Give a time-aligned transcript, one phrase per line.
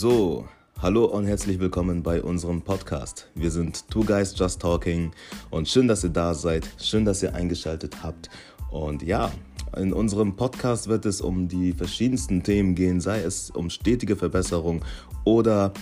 [0.00, 0.46] So,
[0.80, 3.28] hallo und herzlich willkommen bei unserem Podcast.
[3.34, 5.10] Wir sind Two Guys Just Talking
[5.50, 8.30] und schön, dass ihr da seid, schön, dass ihr eingeschaltet habt.
[8.70, 9.32] Und ja,
[9.76, 14.84] in unserem Podcast wird es um die verschiedensten Themen gehen, sei es um stetige Verbesserung
[15.24, 15.72] oder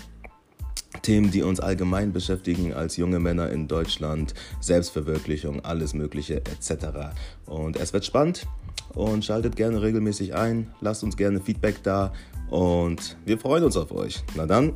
[1.07, 7.14] Themen, die uns allgemein beschäftigen als junge Männer in Deutschland, Selbstverwirklichung, alles Mögliche etc.
[7.45, 8.45] Und es wird spannend
[8.93, 12.12] und schaltet gerne regelmäßig ein, lasst uns gerne Feedback da
[12.51, 14.24] und wir freuen uns auf euch.
[14.34, 14.73] Na dann,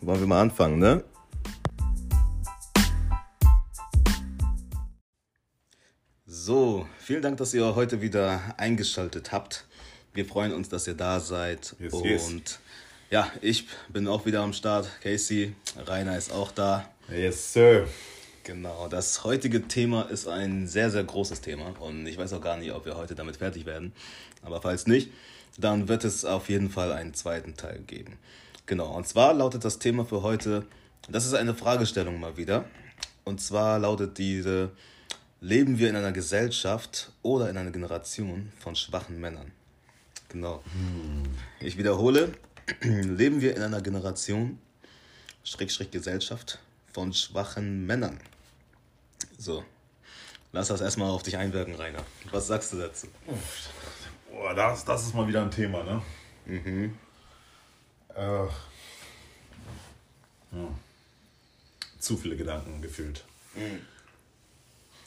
[0.00, 1.04] wollen wir mal anfangen, ne?
[6.26, 9.68] So, vielen Dank, dass ihr heute wieder eingeschaltet habt.
[10.12, 11.76] Wir freuen uns, dass ihr da seid.
[11.78, 12.58] Yes, und yes.
[13.12, 14.88] Ja, ich bin auch wieder am Start.
[15.02, 16.88] Casey, Rainer ist auch da.
[17.10, 17.86] Yes, Sir.
[18.42, 22.56] Genau, das heutige Thema ist ein sehr, sehr großes Thema und ich weiß auch gar
[22.56, 23.92] nicht, ob wir heute damit fertig werden.
[24.40, 25.10] Aber falls nicht,
[25.58, 28.16] dann wird es auf jeden Fall einen zweiten Teil geben.
[28.64, 30.64] Genau, und zwar lautet das Thema für heute,
[31.06, 32.64] das ist eine Fragestellung mal wieder.
[33.24, 34.70] Und zwar lautet diese,
[35.42, 39.52] leben wir in einer Gesellschaft oder in einer Generation von schwachen Männern?
[40.30, 40.62] Genau.
[41.60, 42.32] Ich wiederhole,
[42.80, 44.58] leben wir in einer Generation,
[45.44, 46.58] Schrägstrich Gesellschaft,
[46.92, 48.18] von schwachen Männern?
[49.38, 49.64] So,
[50.52, 52.04] lass das erstmal auf dich einwirken, Rainer.
[52.30, 53.08] Was sagst du dazu?
[54.30, 56.02] Boah, das, das ist mal wieder ein Thema, ne?
[56.46, 56.98] Mhm.
[58.14, 58.46] Äh,
[60.52, 60.68] ja.
[61.98, 63.24] Zu viele Gedanken gefühlt.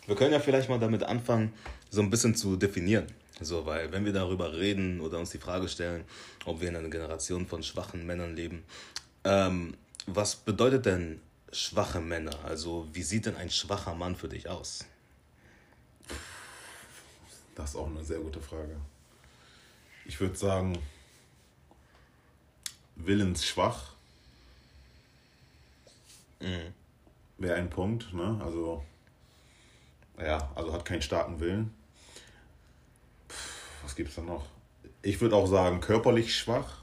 [0.05, 1.53] Wir können ja vielleicht mal damit anfangen,
[1.89, 3.07] so ein bisschen zu definieren.
[3.41, 6.05] So, weil wenn wir darüber reden oder uns die Frage stellen,
[6.45, 8.63] ob wir in einer Generation von schwachen Männern leben,
[9.23, 9.75] ähm,
[10.07, 11.19] was bedeutet denn
[11.51, 12.37] schwache Männer?
[12.45, 14.85] Also wie sieht denn ein schwacher Mann für dich aus?
[17.55, 18.77] Das ist auch eine sehr gute Frage.
[20.05, 20.77] Ich würde sagen,
[22.95, 23.95] willensschwach
[27.37, 28.13] wäre ein Punkt.
[28.13, 28.39] Ne?
[28.43, 28.83] Also,
[30.19, 31.73] ja, also hat keinen starken Willen.
[33.85, 34.45] Was gibt es da noch?
[35.03, 36.81] Ich würde auch sagen, körperlich schwach.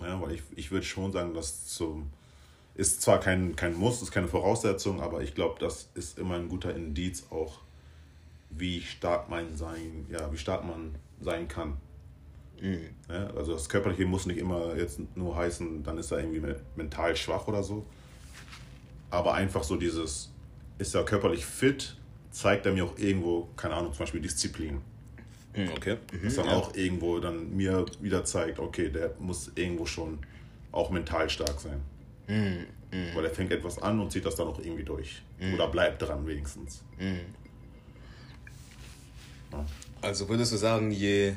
[0.00, 2.10] Ja, weil ich, ich würde schon sagen, dass zum
[2.74, 6.48] ist zwar kein, kein Muss, ist keine Voraussetzung, aber ich glaube, das ist immer ein
[6.48, 7.58] guter Indiz auch,
[8.50, 11.78] wie stark man sein, ja, wie stark man sein kann.
[13.08, 16.60] Ja, also das Körperliche muss nicht immer jetzt nur heißen, dann ist er irgendwie me-
[16.76, 17.84] mental schwach oder so.
[19.10, 20.30] Aber einfach so dieses,
[20.78, 21.96] ist er körperlich fit,
[22.30, 24.80] zeigt er mir auch irgendwo, keine Ahnung, zum Beispiel Disziplin.
[25.76, 25.96] Okay.
[26.22, 30.18] Das dann auch irgendwo dann mir wieder zeigt, okay, der muss irgendwo schon
[30.70, 31.80] auch mental stark sein.
[32.26, 35.22] Weil er fängt etwas an und zieht das dann auch irgendwie durch.
[35.54, 36.82] Oder bleibt dran wenigstens.
[40.00, 41.34] Also würdest du sagen, je,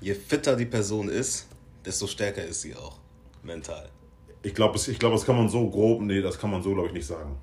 [0.00, 1.46] je fitter die Person ist,
[1.84, 2.98] desto stärker ist sie auch
[3.42, 3.88] mental.
[4.42, 6.88] Ich glaube, ich glaub, das kann man so grob, nee, das kann man so, glaube
[6.88, 7.38] ich, nicht sagen.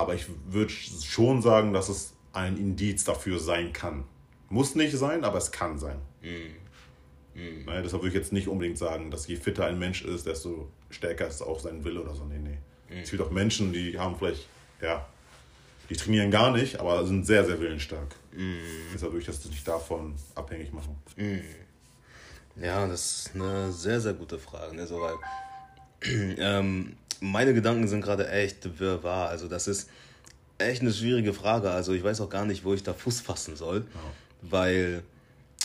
[0.00, 4.04] Aber ich würde schon sagen, dass es ein Indiz dafür sein kann.
[4.48, 5.98] Muss nicht sein, aber es kann sein.
[7.66, 10.70] Naja, deshalb würde ich jetzt nicht unbedingt sagen, dass je fitter ein Mensch ist, desto
[10.88, 12.24] stärker ist auch sein Wille oder so.
[12.24, 13.02] Nee, nee.
[13.02, 14.48] Es gibt auch Menschen, die haben vielleicht,
[14.80, 15.06] ja,
[15.90, 18.16] die trainieren gar nicht, aber sind sehr, sehr willensstark.
[18.94, 20.96] Deshalb würde ich das nicht davon abhängig machen.
[22.56, 24.74] Ja, das ist eine sehr, sehr gute Frage.
[24.74, 24.86] Ne?
[24.86, 25.14] So, weil,
[26.38, 29.28] ähm, meine Gedanken sind gerade echt wirrwarr.
[29.28, 29.88] Also das ist
[30.58, 31.70] echt eine schwierige Frage.
[31.70, 33.84] Also ich weiß auch gar nicht, wo ich da Fuß fassen soll.
[34.42, 35.02] Weil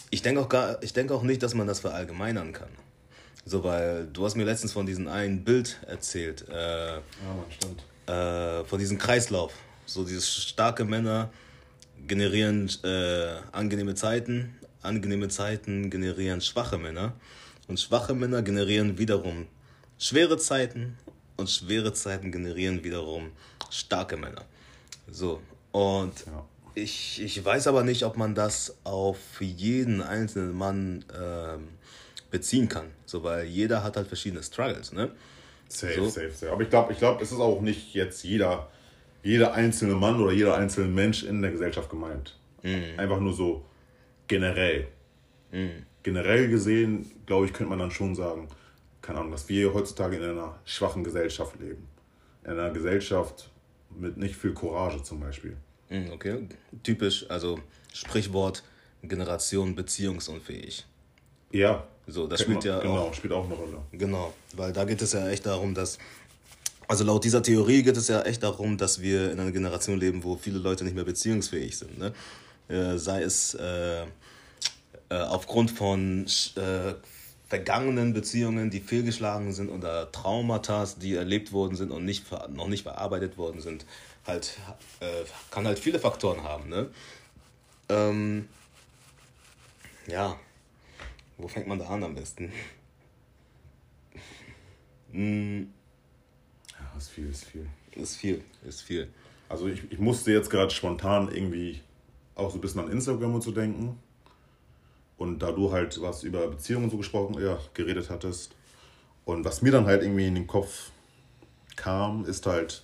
[0.09, 2.69] ich denke auch, gar- ich denke auch nicht, dass man das verallgemeinern kann.
[3.45, 6.47] So, weil du hast mir letztens von diesem einen Bild erzählt.
[6.49, 6.99] Äh,
[7.53, 7.83] stimmt.
[8.07, 9.53] äh, von diesem Kreislauf.
[9.85, 11.29] So dieses starke Männer
[12.07, 17.13] generieren äh, angenehme Zeiten, angenehme Zeiten generieren schwache Männer
[17.67, 19.47] und schwache Männer generieren wiederum
[19.97, 20.97] schwere Zeiten
[21.37, 23.31] und schwere Zeiten generieren wiederum
[23.69, 24.43] starke Männer.
[25.11, 25.41] So,
[25.71, 26.45] und Ja.
[26.75, 31.69] ich, ich weiß aber nicht, ob man das auf jeden einzelnen Mann ähm,
[32.31, 32.87] beziehen kann.
[33.05, 35.11] So, weil jeder hat halt verschiedene Struggles, ne?
[35.67, 36.05] Safe, So.
[36.09, 36.51] safe, safe.
[36.51, 38.69] Aber ich glaube, ich glaub, es ist auch nicht jetzt jeder,
[39.23, 42.37] jeder einzelne Mann oder jeder einzelne Mensch in der Gesellschaft gemeint.
[42.97, 43.63] Einfach nur so
[44.27, 44.87] generell.
[46.03, 48.47] Generell gesehen, glaube ich, könnte man dann schon sagen,
[49.05, 51.87] keine Ahnung, dass wir heutzutage in einer schwachen Gesellschaft leben.
[52.43, 53.49] In einer Gesellschaft
[53.91, 55.55] mit nicht viel Courage zum Beispiel.
[55.89, 56.47] Mm, Okay,
[56.83, 57.59] typisch, also
[57.93, 58.63] Sprichwort
[59.03, 60.85] Generation beziehungsunfähig.
[61.51, 61.85] Ja.
[62.07, 63.13] So, das spielt ja Genau, auch.
[63.13, 63.77] spielt auch eine Rolle.
[63.91, 65.97] Genau, weil da geht es ja echt darum, dass,
[66.87, 70.23] also laut dieser Theorie geht es ja echt darum, dass wir in einer Generation leben,
[70.23, 71.97] wo viele Leute nicht mehr beziehungsfähig sind.
[71.97, 72.13] Ne?
[72.67, 74.05] Äh, sei es äh, äh,
[75.09, 76.25] aufgrund von
[76.55, 76.93] äh,
[77.47, 82.83] vergangenen Beziehungen, die fehlgeschlagen sind oder Traumata, die erlebt worden sind und nicht, noch nicht
[82.83, 83.85] bearbeitet worden sind,
[84.25, 84.57] halt,
[84.99, 86.69] äh, kann halt viele Faktoren haben.
[86.69, 86.89] Ne?
[87.89, 88.47] Ähm,
[90.07, 90.39] ja,
[91.37, 92.51] wo fängt man da an am besten?
[95.11, 95.71] hm.
[96.71, 97.67] Ja, ist viel, ist viel.
[97.95, 99.07] Ist viel, ist viel.
[99.47, 101.81] Also ich, ich musste jetzt gerade spontan irgendwie
[102.33, 103.97] auch so ein bisschen an Instagram und so denken.
[105.17, 108.55] Und da du halt was über Beziehungen so gesprochen, ja, geredet hattest.
[109.23, 110.91] Und was mir dann halt irgendwie in den Kopf
[111.75, 112.83] kam, ist halt,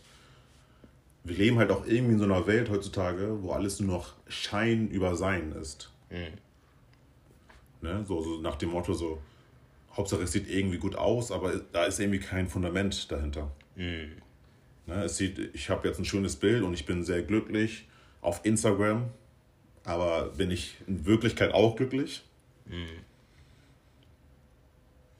[1.23, 4.89] wir leben halt auch irgendwie in so einer Welt heutzutage, wo alles nur noch Schein
[4.89, 5.91] über Sein ist.
[6.09, 6.37] Mhm.
[7.81, 8.05] Ne?
[8.07, 9.19] So, so nach dem Motto so,
[9.95, 13.51] Hauptsache es sieht irgendwie gut aus, aber da ist irgendwie kein Fundament dahinter.
[13.75, 14.13] Mhm.
[14.85, 15.03] Ne?
[15.03, 17.87] Es sieht, ich habe jetzt ein schönes Bild und ich bin sehr glücklich
[18.21, 19.09] auf Instagram,
[19.83, 22.23] aber bin ich in Wirklichkeit auch glücklich?
[22.65, 22.87] Mhm.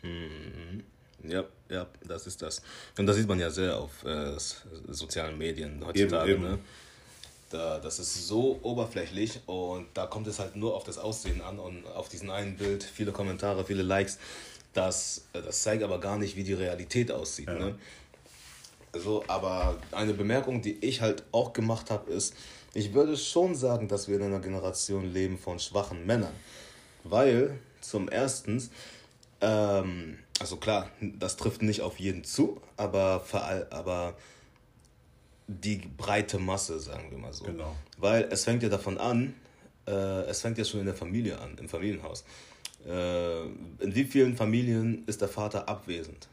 [0.04, 0.84] Mhm.
[1.24, 2.62] Ja, ja, das ist das.
[2.98, 4.38] Und das sieht man ja sehr auf äh,
[4.88, 6.31] sozialen Medien heutzutage.
[6.31, 6.52] Eben, eben.
[6.54, 6.60] Ne?
[7.50, 11.60] Da, das ist so oberflächlich und da kommt es halt nur auf das Aussehen an
[11.60, 14.19] und auf diesen einen Bild, viele Kommentare, viele Likes.
[14.74, 17.48] Das, das zeigt aber gar nicht, wie die Realität aussieht.
[17.48, 17.56] Ja.
[17.56, 17.75] Ne?
[18.94, 22.36] So, aber eine Bemerkung, die ich halt auch gemacht habe, ist,
[22.73, 26.33] ich würde schon sagen, dass wir in einer Generation leben von schwachen Männern.
[27.03, 28.62] Weil, zum Ersten,
[29.41, 33.23] ähm, also klar, das trifft nicht auf jeden zu, aber,
[33.71, 34.15] aber
[35.47, 37.45] die breite Masse, sagen wir mal so.
[37.45, 37.75] Genau.
[37.97, 39.33] Weil es fängt ja davon an,
[39.88, 42.23] äh, es fängt ja schon in der Familie an, im Familienhaus.
[42.88, 46.27] Äh, in wie vielen Familien ist der Vater abwesend?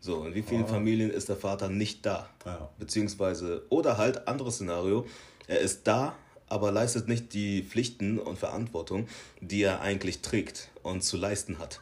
[0.00, 0.68] So, in wie vielen oh.
[0.68, 2.28] Familien ist der Vater nicht da?
[2.44, 2.70] Ja.
[2.78, 5.06] Beziehungsweise, oder halt, anderes Szenario,
[5.46, 6.14] er ist da,
[6.48, 9.08] aber leistet nicht die Pflichten und Verantwortung,
[9.40, 11.80] die er eigentlich trägt und zu leisten hat.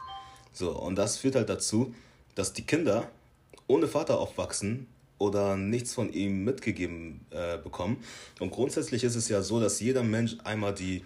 [0.51, 1.93] So, und das führt halt dazu,
[2.35, 3.09] dass die Kinder
[3.67, 4.87] ohne Vater aufwachsen
[5.19, 8.03] oder nichts von ihm mitgegeben äh, bekommen.
[8.39, 11.03] Und grundsätzlich ist es ja so, dass jeder Mensch einmal die,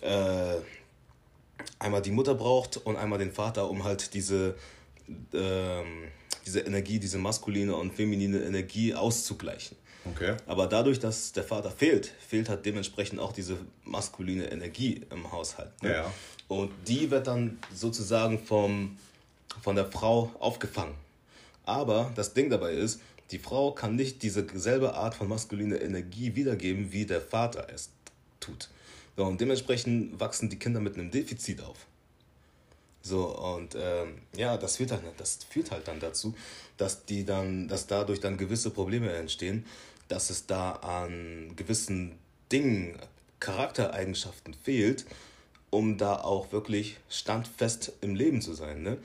[0.00, 0.56] äh,
[1.78, 4.54] einmal die Mutter braucht und einmal den Vater, um halt diese,
[5.32, 6.08] ähm,
[6.44, 9.76] diese Energie, diese maskuline und feminine Energie auszugleichen.
[10.06, 10.36] Okay.
[10.46, 15.70] Aber dadurch, dass der Vater fehlt, fehlt halt dementsprechend auch diese maskuline Energie im Haushalt.
[15.82, 15.92] Ne?
[15.92, 16.12] Ja.
[16.48, 18.98] Und die wird dann sozusagen vom,
[19.62, 20.94] von der Frau aufgefangen.
[21.64, 23.00] Aber das Ding dabei ist,
[23.30, 27.90] die Frau kann nicht diese selbe Art von maskuliner Energie wiedergeben, wie der Vater es
[28.40, 28.68] tut.
[29.16, 31.86] So, und dementsprechend wachsen die Kinder mit einem Defizit auf.
[33.06, 36.34] So, und ähm, ja, das führt, halt, das führt halt dann dazu,
[36.78, 39.66] dass die dann, dass dadurch dann gewisse Probleme entstehen,
[40.08, 42.18] dass es da an gewissen
[42.50, 42.98] Dingen,
[43.40, 45.04] Charaktereigenschaften fehlt,
[45.68, 48.82] um da auch wirklich standfest im Leben zu sein.
[48.82, 48.96] Ne?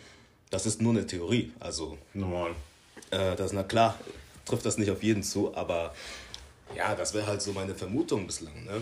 [0.50, 1.52] Das ist nur eine Theorie.
[1.60, 2.56] Also, Normal.
[3.12, 4.00] Äh, das, na klar,
[4.46, 5.94] trifft das nicht auf jeden zu, aber
[6.74, 8.64] ja, das wäre halt so meine Vermutung bislang.
[8.64, 8.82] Ne?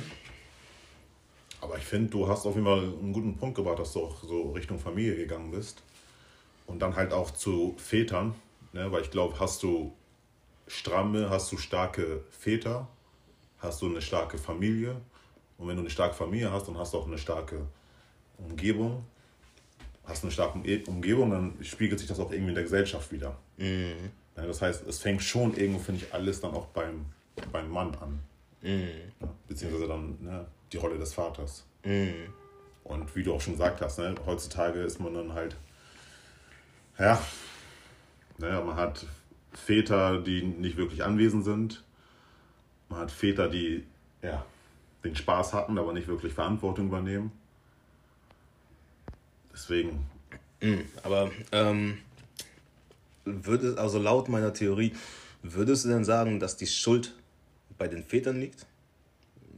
[1.61, 4.23] Aber ich finde, du hast auf jeden Fall einen guten Punkt gebracht, dass du auch
[4.23, 5.81] so Richtung Familie gegangen bist.
[6.67, 8.35] Und dann halt auch zu Vätern,
[8.73, 8.91] ne?
[8.91, 9.93] weil ich glaube, hast du
[10.67, 12.87] stramme, hast du starke Väter,
[13.59, 14.97] hast du eine starke Familie.
[15.57, 17.65] Und wenn du eine starke Familie hast, dann hast du auch eine starke
[18.37, 19.03] Umgebung.
[20.03, 23.37] Hast eine starke Umgebung, dann spiegelt sich das auch irgendwie in der Gesellschaft wieder.
[23.57, 24.11] Mhm.
[24.37, 27.05] Ja, das heißt, es fängt schon irgendwo, finde ich, alles dann auch beim,
[27.51, 28.19] beim Mann an.
[28.61, 28.89] Mhm.
[29.19, 31.65] Ja, beziehungsweise dann ne, die Rolle des Vaters.
[31.83, 32.33] Mhm.
[32.83, 35.55] Und wie du auch schon gesagt hast, ne, heutzutage ist man dann halt,
[36.97, 37.21] ja,
[38.37, 39.05] ne, man hat
[39.53, 41.83] Väter, die nicht wirklich anwesend sind.
[42.89, 43.85] Man hat Väter, die
[44.21, 44.45] ja,
[45.03, 47.31] den Spaß hatten, aber nicht wirklich Verantwortung übernehmen.
[49.51, 50.05] Deswegen.
[50.61, 51.97] Mhm, aber ähm,
[53.25, 54.93] würde, also laut meiner Theorie,
[55.41, 57.13] würdest du denn sagen, dass die Schuld
[57.77, 58.65] bei den Vätern liegt?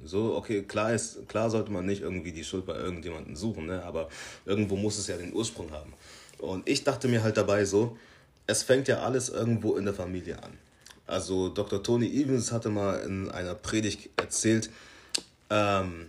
[0.06, 3.84] So, okay, klar ist, klar sollte man nicht irgendwie die Schuld bei irgendjemandem suchen, ne?
[3.84, 4.10] aber
[4.46, 5.94] irgendwo muss es ja den Ursprung haben.
[6.38, 7.98] Und ich dachte mir halt dabei so,
[8.48, 10.58] es fängt ja alles irgendwo in der Familie an.
[11.06, 11.84] Also Dr.
[11.84, 14.70] Tony Evans hatte mal in einer Predigt erzählt,
[15.50, 16.08] ähm,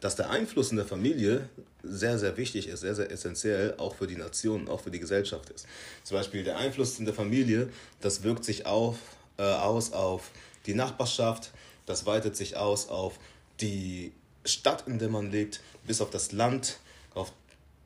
[0.00, 1.48] dass der Einfluss in der Familie
[1.82, 5.50] sehr, sehr wichtig ist, sehr, sehr essentiell, auch für die Nation, auch für die Gesellschaft
[5.50, 5.66] ist.
[6.04, 7.68] Zum Beispiel der Einfluss in der Familie,
[8.00, 8.96] das wirkt sich auf,
[9.38, 10.30] äh, aus auf
[10.66, 11.52] die Nachbarschaft,
[11.90, 13.18] das weitet sich aus auf
[13.60, 14.12] die
[14.44, 16.78] Stadt, in der man lebt, bis auf das Land,
[17.14, 17.32] auf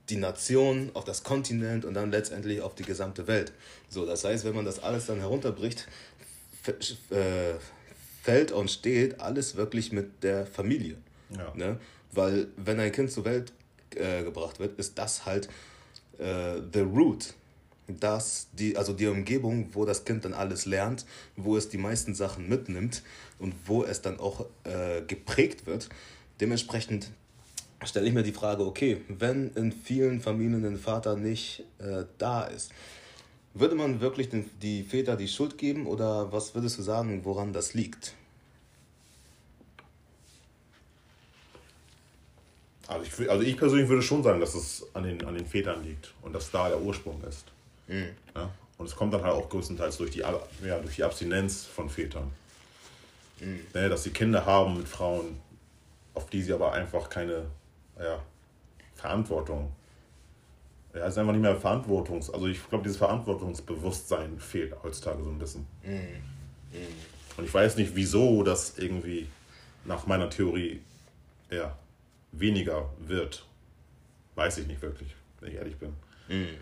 [0.08, 3.52] die Nation, auf das Kontinent und dann letztendlich auf die gesamte Welt.
[3.88, 5.88] So, das heißt, wenn man das alles dann herunterbricht,
[7.10, 7.54] äh,
[8.22, 10.96] fällt und steht alles wirklich mit der Familie.
[11.30, 11.52] Ja.
[11.54, 11.78] Ne?
[12.12, 13.52] Weil wenn ein Kind zur Welt
[13.94, 15.48] äh, gebracht wird, ist das halt
[16.18, 17.34] äh, the root,
[17.86, 21.04] dass die, also die Umgebung, wo das Kind dann alles lernt,
[21.36, 23.02] wo es die meisten Sachen mitnimmt
[23.38, 25.88] und wo es dann auch äh, geprägt wird.
[26.40, 27.10] Dementsprechend
[27.84, 32.44] stelle ich mir die Frage, okay, wenn in vielen Familien ein Vater nicht äh, da
[32.44, 32.72] ist,
[33.52, 37.52] würde man wirklich den, die Väter die Schuld geben oder was würdest du sagen, woran
[37.52, 38.14] das liegt?
[42.86, 45.84] Also ich, also ich persönlich würde schon sagen, dass es an den, an den Vätern
[45.84, 47.44] liegt und dass da der Ursprung ist.
[47.86, 48.10] Mhm.
[48.34, 48.50] Ja?
[48.76, 52.30] Und es kommt dann halt auch größtenteils durch die, ja, durch die Abstinenz von Vätern.
[53.40, 53.60] Mhm.
[53.72, 55.40] Ja, dass sie Kinder haben mit Frauen,
[56.14, 57.46] auf die sie aber einfach keine
[57.98, 58.20] ja,
[58.94, 59.72] Verantwortung.
[60.94, 62.30] Ja, es ist einfach nicht mehr Verantwortungs.
[62.30, 65.66] Also ich glaube, dieses Verantwortungsbewusstsein fehlt heutzutage so ein bisschen.
[65.82, 66.22] Mhm.
[67.36, 69.28] Und ich weiß nicht, wieso das irgendwie
[69.84, 70.80] nach meiner Theorie
[71.50, 71.76] ja,
[72.32, 73.44] weniger wird.
[74.34, 75.94] Weiß ich nicht wirklich, wenn ich ehrlich bin.
[76.28, 76.56] Mhm.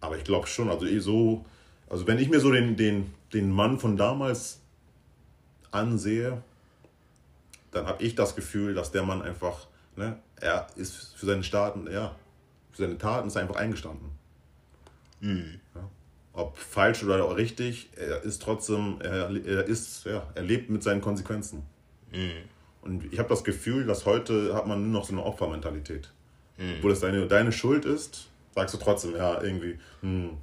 [0.00, 1.44] Aber ich glaube schon, also eh so,
[1.88, 4.60] also wenn ich mir so den, den, den Mann von damals
[5.70, 6.42] ansehe,
[7.70, 9.66] dann habe ich das Gefühl, dass der Mann einfach,
[9.96, 12.14] ne, er ist für seine Staaten, ja,
[12.72, 14.10] für seine Taten ist er einfach eingestanden.
[15.20, 15.60] Mhm.
[15.74, 15.88] Ja.
[16.32, 21.00] Ob falsch oder richtig, er ist trotzdem, er, er ist, ja, er lebt mit seinen
[21.00, 21.62] Konsequenzen.
[22.12, 22.48] Mhm.
[22.82, 26.10] Und ich habe das Gefühl, dass heute hat man nur noch so eine Opfermentalität.
[26.56, 26.82] Mhm.
[26.82, 30.38] Wo das deine, deine Schuld ist, sagst du trotzdem, ja, irgendwie, hm,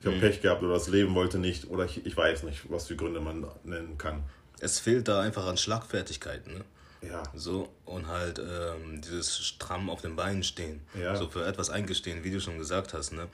[0.00, 0.20] ich habe mhm.
[0.20, 3.20] Pech gehabt oder das Leben wollte nicht oder ich, ich weiß nicht, was für Gründe
[3.20, 4.22] man nennen kann.
[4.60, 6.64] Es fehlt da einfach an Schlagfertigkeit, ne?
[7.02, 7.22] Ja.
[7.34, 10.80] So, und halt ähm, dieses stramm auf den Beinen stehen.
[10.98, 11.14] Ja.
[11.16, 13.28] So für etwas eingestehen, wie du schon gesagt hast, ne?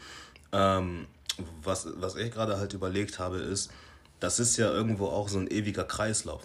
[0.53, 1.07] Ähm,
[1.63, 3.71] was, was ich gerade halt überlegt habe, ist,
[4.21, 6.43] das ist ja irgendwo auch so ein ewiger Kreislauf.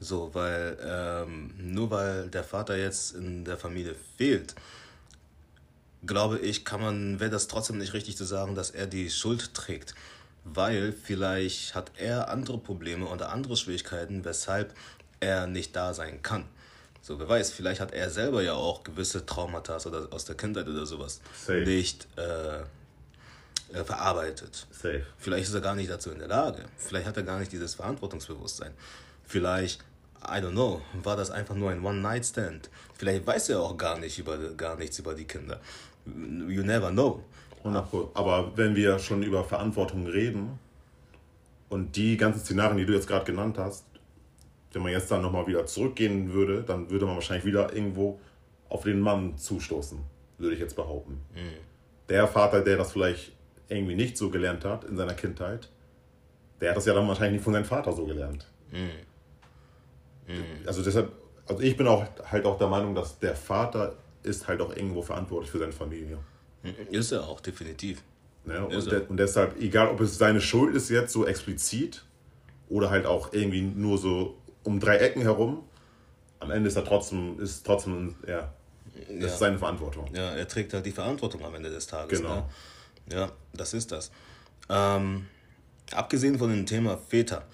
[0.00, 4.54] So, weil ähm, nur weil der Vater jetzt in der Familie fehlt,
[6.06, 9.54] glaube ich, kann man, wäre das trotzdem nicht richtig zu sagen, dass er die Schuld
[9.54, 9.94] trägt.
[10.44, 14.74] Weil vielleicht hat er andere Probleme oder andere Schwierigkeiten, weshalb
[15.20, 16.44] er nicht da sein kann.
[17.00, 20.68] So, wer weiß, vielleicht hat er selber ja auch gewisse Traumata oder aus der Kindheit
[20.68, 21.60] oder sowas Safe.
[21.60, 22.60] nicht äh,
[23.74, 24.66] äh, verarbeitet.
[24.70, 25.04] Safe.
[25.18, 26.64] Vielleicht ist er gar nicht dazu in der Lage.
[26.78, 28.72] Vielleicht hat er gar nicht dieses Verantwortungsbewusstsein.
[29.24, 29.82] Vielleicht
[30.26, 32.70] I don't know, war das einfach nur ein One-Night-Stand?
[32.96, 35.60] Vielleicht weiß er auch gar, nicht über, gar nichts über die Kinder.
[36.06, 37.22] You never know.
[38.14, 40.58] Aber wenn wir schon über Verantwortung reden
[41.70, 43.86] und die ganzen Szenarien, die du jetzt gerade genannt hast,
[44.72, 48.20] wenn man jetzt dann nochmal wieder zurückgehen würde, dann würde man wahrscheinlich wieder irgendwo
[48.68, 49.98] auf den Mann zustoßen,
[50.38, 51.20] würde ich jetzt behaupten.
[51.34, 51.58] Mhm.
[52.08, 53.32] Der Vater, der das vielleicht
[53.68, 55.70] irgendwie nicht so gelernt hat in seiner Kindheit,
[56.60, 58.46] der hat das ja dann wahrscheinlich nicht von seinem Vater so gelernt.
[58.70, 58.90] Mhm.
[60.26, 60.66] Mhm.
[60.66, 61.12] Also deshalb,
[61.46, 65.02] also ich bin auch halt auch der Meinung, dass der Vater ist halt auch irgendwo
[65.02, 66.18] verantwortlich für seine Familie.
[66.90, 68.02] Ist er auch, definitiv.
[68.46, 72.04] Ja, und, de und, deshalb, egal ob es seine Schuld ist jetzt so explizit
[72.68, 75.62] oder halt auch irgendwie nur so um drei Ecken herum,
[76.40, 78.52] am Ende ist er trotzdem, ist trotzdem, ja,
[78.94, 79.26] das ja.
[79.26, 80.10] ist seine Verantwortung.
[80.14, 82.20] Ja, er trägt halt die Verantwortung am Ende des Tages.
[82.20, 82.36] Genau.
[82.36, 82.44] Ne?
[83.12, 84.10] Ja, das ist das.
[84.68, 85.26] Ähm,
[85.92, 87.46] abgesehen von dem Thema Väter,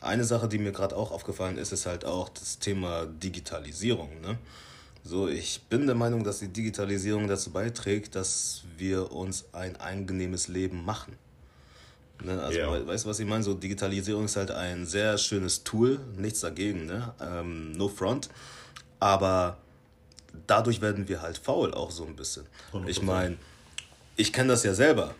[0.00, 4.20] eine Sache, die mir gerade auch aufgefallen ist, ist halt auch das Thema Digitalisierung.
[4.20, 4.38] Ne?
[5.02, 10.48] So, ich bin der Meinung, dass die Digitalisierung dazu beiträgt, dass wir uns ein angenehmes
[10.48, 11.16] Leben machen.
[12.22, 12.40] Ne?
[12.40, 12.86] Also, yeah.
[12.86, 13.42] weißt du, was ich meine?
[13.42, 17.14] So, Digitalisierung ist halt ein sehr schönes Tool, nichts dagegen, ne?
[17.20, 18.28] Ähm, no front.
[18.98, 19.56] Aber
[20.46, 22.44] dadurch werden wir halt faul auch so ein bisschen.
[22.72, 22.88] 100%.
[22.88, 23.36] Ich meine,
[24.16, 25.14] ich kenne das ja selber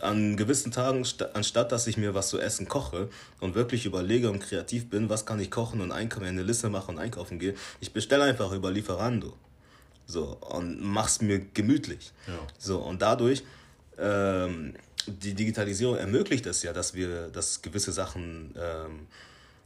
[0.00, 3.08] an gewissen Tagen, anstatt dass ich mir was zu essen koche
[3.40, 6.90] und wirklich überlege und kreativ bin, was kann ich kochen und einkaufen, eine Liste mache
[6.90, 9.34] und einkaufen gehe, ich bestelle einfach über Lieferando.
[10.06, 12.12] So, und mach's mir gemütlich.
[12.26, 12.38] Ja.
[12.58, 13.44] So, und dadurch,
[13.98, 14.74] ähm,
[15.06, 19.06] die Digitalisierung ermöglicht es ja, dass wir, dass gewisse Sachen, ähm,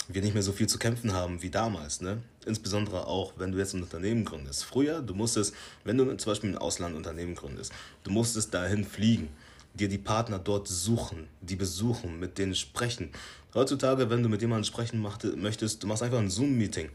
[0.08, 2.00] wir nicht mehr so viel zu kämpfen haben wie damals.
[2.00, 2.22] Ne?
[2.44, 4.64] Insbesondere auch, wenn du jetzt ein Unternehmen gründest.
[4.64, 5.54] Früher, du musstest,
[5.84, 7.72] wenn du zum Beispiel ein Auslandunternehmen gründest,
[8.04, 9.28] du musstest dahin fliegen
[9.76, 13.10] dir die Partner dort suchen, die besuchen, mit denen sprechen.
[13.54, 16.90] Heutzutage, wenn du mit jemandem sprechen möchtest, du machst einfach ein Zoom-Meeting.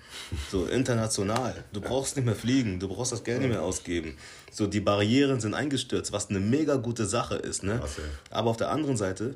[0.52, 1.64] So international.
[1.74, 4.16] Du brauchst nicht mehr fliegen, du brauchst das Geld nicht mehr ausgeben.
[4.52, 7.64] So, die Barrieren sind eingestürzt, was eine mega gute Sache ist.
[7.64, 7.82] Ne?
[8.30, 9.36] Aber auf der anderen Seite,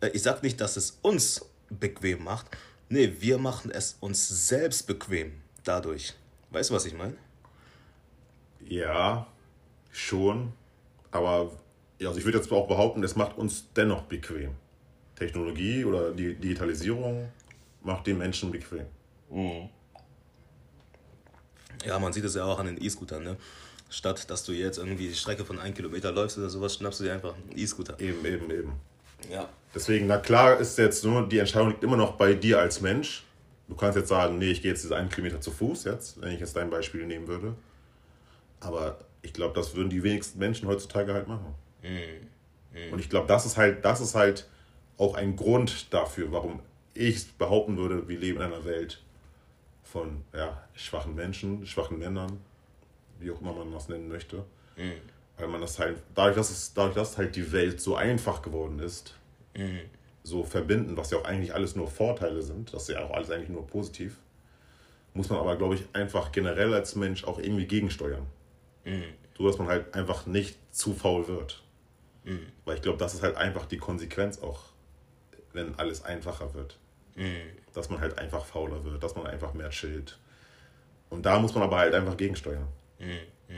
[0.00, 2.46] äh, ich sag nicht, dass es uns bequem macht.
[2.88, 5.32] Nee, wir machen es uns selbst bequem
[5.62, 6.14] dadurch.
[6.50, 7.14] Weißt du, was ich meine?
[8.66, 9.28] Ja,
[9.92, 10.52] schon.
[11.10, 11.52] Aber
[12.04, 14.50] ja, also ich würde jetzt auch behaupten, es macht uns dennoch bequem.
[15.16, 17.28] Technologie oder die Digitalisierung
[17.82, 18.86] macht den Menschen bequem.
[19.30, 19.70] Mhm.
[21.84, 23.24] Ja, man sieht es ja auch an den E-Scootern.
[23.24, 23.36] Ne?
[23.88, 27.04] Statt dass du jetzt irgendwie die Strecke von einem Kilometer läufst oder sowas, schnappst du
[27.04, 27.98] dir einfach einen E-Scooter.
[28.00, 28.72] Eben, eben, eben.
[29.30, 29.48] Ja.
[29.74, 33.24] Deswegen, na klar, ist jetzt nur, die Entscheidung liegt immer noch bei dir als Mensch.
[33.66, 36.32] Du kannst jetzt sagen, nee, ich gehe jetzt diese einen Kilometer zu Fuß jetzt, wenn
[36.32, 37.54] ich jetzt dein Beispiel nehmen würde.
[38.60, 41.54] Aber ich glaube, das würden die wenigsten Menschen heutzutage halt machen.
[42.92, 44.48] Und ich glaube, das ist halt, das ist halt
[44.98, 46.60] auch ein Grund dafür, warum
[46.94, 49.02] ich behaupten würde, wir leben in einer Welt
[49.82, 52.40] von ja, schwachen Menschen, schwachen Männern,
[53.18, 54.44] wie auch immer man das nennen möchte.
[55.36, 58.78] Weil man das halt, dadurch dass, es, dadurch, dass halt die Welt so einfach geworden
[58.78, 59.14] ist,
[60.22, 63.30] so verbinden, was ja auch eigentlich alles nur Vorteile sind, das ist ja auch alles
[63.30, 64.16] eigentlich nur positiv,
[65.12, 68.26] muss man aber, glaube ich, einfach generell als Mensch auch irgendwie gegensteuern.
[69.36, 71.63] So dass man halt einfach nicht zu faul wird.
[72.64, 74.60] Weil ich glaube, das ist halt einfach die Konsequenz auch,
[75.52, 76.78] wenn alles einfacher wird.
[77.74, 80.18] Dass man halt einfach fauler wird, dass man einfach mehr chillt.
[81.10, 82.66] Und da muss man aber halt einfach gegensteuern.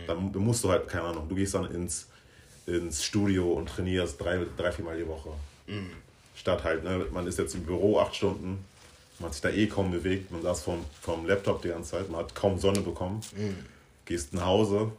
[0.07, 2.09] Dann musst du halt, keine Ahnung, du gehst dann ins,
[2.67, 5.31] ins Studio und trainierst drei, drei viermal die Woche.
[6.35, 8.65] Statt halt, ne, man ist jetzt im Büro acht Stunden,
[9.19, 12.11] man hat sich da eh kaum bewegt, man saß vom, vom Laptop die ganze Zeit,
[12.11, 13.21] man hat kaum Sonne bekommen.
[14.05, 14.93] Gehst nach Hause,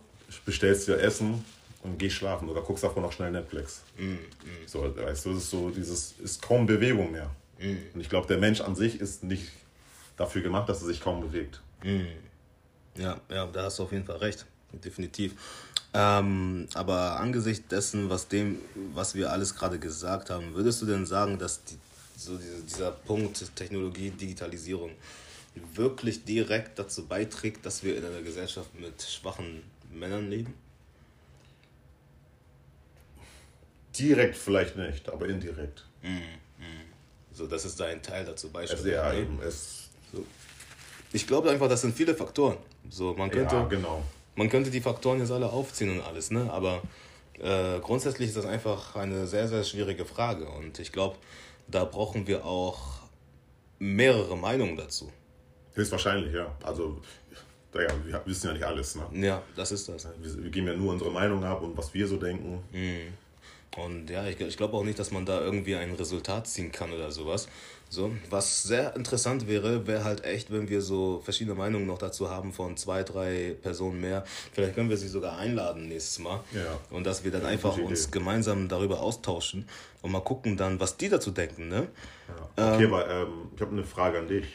[0.45, 1.45] bestellst dir Essen
[1.87, 3.81] und gehst schlafen oder guckst davor noch schnell Netflix.
[4.65, 7.29] So, weißt du, das ist so dieses, ist kaum Bewegung mehr.
[7.59, 9.51] Und ich glaube, der Mensch an sich ist nicht
[10.15, 11.61] dafür gemacht, dass er sich kaum bewegt.
[12.95, 14.45] Ja, ja, da hast du auf jeden Fall recht.
[14.71, 15.33] Definitiv.
[15.93, 18.59] Ähm, aber angesichts dessen, was dem,
[18.93, 21.77] was wir alles gerade gesagt haben, würdest du denn sagen, dass die,
[22.17, 24.91] so diese, dieser Punkt Technologie, Digitalisierung
[25.73, 30.53] wirklich direkt dazu beiträgt, dass wir in einer Gesellschaft mit schwachen Männern leben?
[33.99, 35.85] Direkt vielleicht nicht, aber indirekt.
[37.37, 38.91] So, das ist dein Teil dazu Also beispielsweise.
[38.93, 39.19] ja, ne?
[39.19, 40.25] eben, es, So.
[41.13, 42.57] Ich glaube einfach, das sind viele Faktoren.
[42.89, 44.01] So, man könnte, ja, genau.
[44.35, 46.51] man könnte die Faktoren jetzt alle aufziehen und alles, ne?
[46.51, 46.81] Aber
[47.39, 50.49] äh, grundsätzlich ist das einfach eine sehr, sehr schwierige Frage.
[50.49, 51.17] Und ich glaube,
[51.67, 53.01] da brauchen wir auch
[53.77, 55.11] mehrere Meinungen dazu.
[55.75, 56.55] Höchstwahrscheinlich, ja.
[56.63, 56.99] Also,
[57.75, 58.95] ja, wir wissen ja nicht alles.
[58.95, 59.27] Ne?
[59.27, 60.07] Ja, das ist das.
[60.19, 62.63] Wir, wir geben ja nur unsere Meinung ab und was wir so denken.
[63.77, 66.91] Und ja, ich, ich glaube auch nicht, dass man da irgendwie ein Resultat ziehen kann
[66.91, 67.47] oder sowas.
[67.89, 72.29] So, was sehr interessant wäre, wäre halt echt, wenn wir so verschiedene Meinungen noch dazu
[72.29, 74.25] haben von zwei, drei Personen mehr.
[74.51, 76.41] Vielleicht können wir sie sogar einladen nächstes Mal.
[76.53, 76.79] Ja.
[76.89, 79.69] Und dass wir dann Ja, einfach uns gemeinsam darüber austauschen
[80.01, 81.87] und mal gucken dann, was die dazu denken, ne?
[82.57, 82.75] Ja.
[82.75, 84.47] Okay, aber ähm, ich habe eine Frage an dich.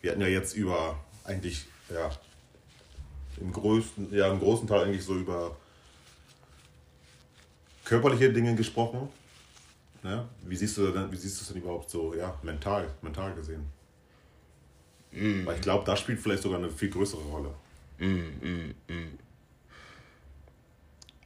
[0.00, 2.10] Wir hatten ja jetzt über eigentlich, ja,
[3.38, 5.54] im größten, ja, im großen Teil eigentlich so über
[7.88, 9.08] körperliche Dinge gesprochen.
[10.02, 10.28] Ne?
[10.42, 13.64] Wie siehst du denn, wie siehst du es denn überhaupt so, ja, mental, mental gesehen?
[15.46, 17.50] Weil ich glaube, das spielt vielleicht sogar eine viel größere Rolle.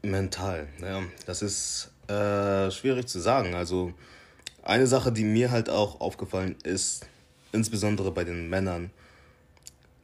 [0.02, 3.54] Mental, ja, das ist äh, schwierig zu sagen.
[3.54, 3.92] Also
[4.62, 7.06] eine Sache, die mir halt auch aufgefallen ist,
[7.50, 8.90] insbesondere bei den Männern,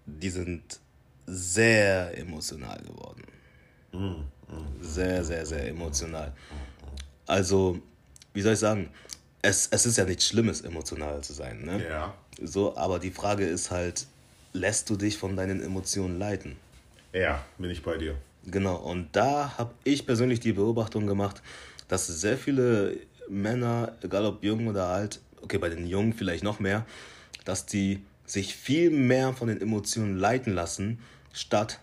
[0.07, 0.81] die sind
[1.27, 3.23] sehr emotional geworden.
[4.81, 6.33] Sehr, sehr, sehr emotional.
[7.27, 7.79] Also,
[8.33, 8.91] wie soll ich sagen,
[9.43, 11.63] es, es ist ja nichts Schlimmes, emotional zu sein.
[11.65, 11.87] Ne?
[11.89, 12.15] Ja.
[12.43, 14.07] So, aber die Frage ist halt,
[14.53, 16.57] lässt du dich von deinen Emotionen leiten?
[17.13, 18.17] Ja, bin ich bei dir.
[18.45, 21.43] Genau, und da habe ich persönlich die Beobachtung gemacht,
[21.89, 22.97] dass sehr viele
[23.29, 26.87] Männer, egal ob jung oder alt, okay, bei den Jungen vielleicht noch mehr,
[27.45, 30.99] dass die sich viel mehr von den Emotionen leiten lassen,
[31.33, 31.81] statt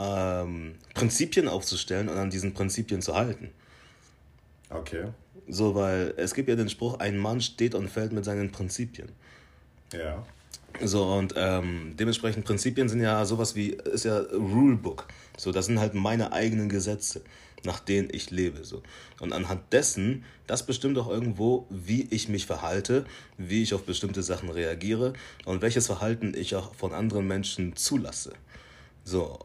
[0.00, 3.50] ähm, Prinzipien aufzustellen und an diesen Prinzipien zu halten.
[4.70, 5.08] Okay.
[5.48, 9.10] So, weil es gibt ja den Spruch, ein Mann steht und fällt mit seinen Prinzipien.
[9.92, 10.24] Ja.
[10.82, 15.08] So, und ähm, dementsprechend Prinzipien sind ja sowas wie, ist ja Rulebook.
[15.36, 17.22] So, das sind halt meine eigenen Gesetze,
[17.64, 18.64] nach denen ich lebe.
[18.64, 18.82] So.
[19.18, 23.04] Und anhand dessen, das bestimmt auch irgendwo, wie ich mich verhalte,
[23.36, 25.12] wie ich auf bestimmte Sachen reagiere
[25.44, 28.32] und welches Verhalten ich auch von anderen Menschen zulasse.
[29.04, 29.40] So.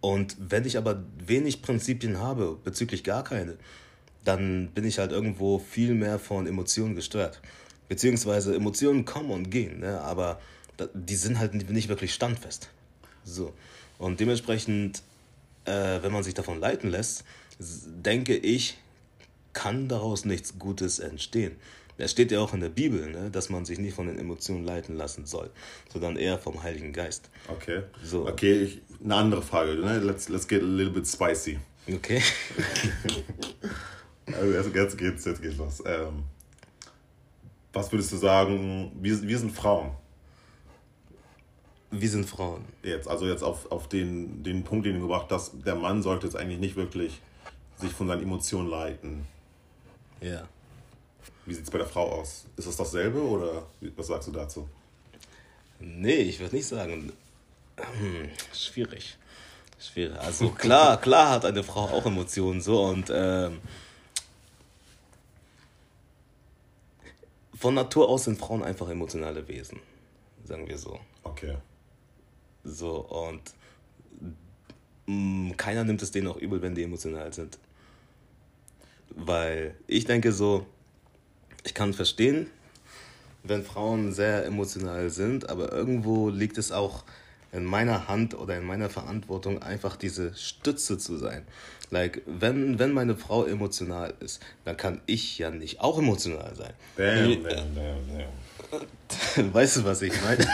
[0.00, 3.56] Und wenn ich aber wenig Prinzipien habe, bezüglich gar keine,
[4.24, 7.40] dann bin ich halt irgendwo viel mehr von Emotionen gesteuert.
[7.88, 10.00] Beziehungsweise Emotionen kommen und gehen, ne?
[10.00, 10.40] aber
[10.94, 12.70] die sind halt nicht wirklich standfest.
[13.24, 13.52] So.
[13.98, 15.02] Und dementsprechend,
[15.64, 17.24] äh, wenn man sich davon leiten lässt,
[17.58, 18.78] denke ich,
[19.52, 21.56] kann daraus nichts Gutes entstehen.
[22.00, 24.64] Es steht ja auch in der Bibel, ne, dass man sich nicht von den Emotionen
[24.64, 25.50] leiten lassen soll,
[25.92, 27.30] sondern eher vom Heiligen Geist.
[27.48, 27.82] Okay.
[28.02, 28.26] So.
[28.26, 29.74] Okay, ich, eine andere Frage.
[29.74, 29.98] Ne?
[29.98, 31.58] Let's, let's get a little bit spicy.
[31.88, 32.22] Okay?
[34.32, 35.82] Also jetzt, geht's, jetzt geht's los.
[35.86, 36.24] Ähm,
[37.72, 39.92] was würdest du sagen, wir, wir sind Frauen.
[41.90, 42.64] Wie sind Frauen?
[42.82, 46.26] Jetzt, also jetzt auf, auf den, den Punkt, den du gebracht hast, der Mann sollte
[46.26, 47.20] jetzt eigentlich nicht wirklich
[47.76, 49.26] sich von seinen Emotionen leiten.
[50.20, 50.46] Ja.
[51.50, 52.44] Wie sieht es bei der Frau aus?
[52.56, 54.68] Ist das dasselbe oder was sagst du dazu?
[55.80, 57.12] Nee, ich würde nicht sagen.
[57.76, 59.18] Hm, schwierig.
[59.76, 60.16] Schwierig.
[60.20, 63.58] Also klar, klar hat eine Frau auch Emotionen so und ähm,
[67.54, 69.80] von Natur aus sind Frauen einfach emotionale Wesen,
[70.44, 71.00] sagen wir so.
[71.24, 71.56] Okay.
[72.62, 73.42] So und
[75.06, 77.58] mh, keiner nimmt es denen auch übel, wenn die emotional sind.
[79.16, 80.64] Weil ich denke so,
[81.64, 82.46] ich kann verstehen,
[83.42, 87.04] wenn Frauen sehr emotional sind, aber irgendwo liegt es auch
[87.52, 91.42] in meiner Hand oder in meiner Verantwortung, einfach diese Stütze zu sein.
[91.90, 96.72] Like, wenn, wenn meine Frau emotional ist, dann kann ich ja nicht auch emotional sein.
[96.96, 98.28] Damn, damn, damn,
[99.34, 99.52] damn.
[99.54, 100.46] Weißt du, was ich meine?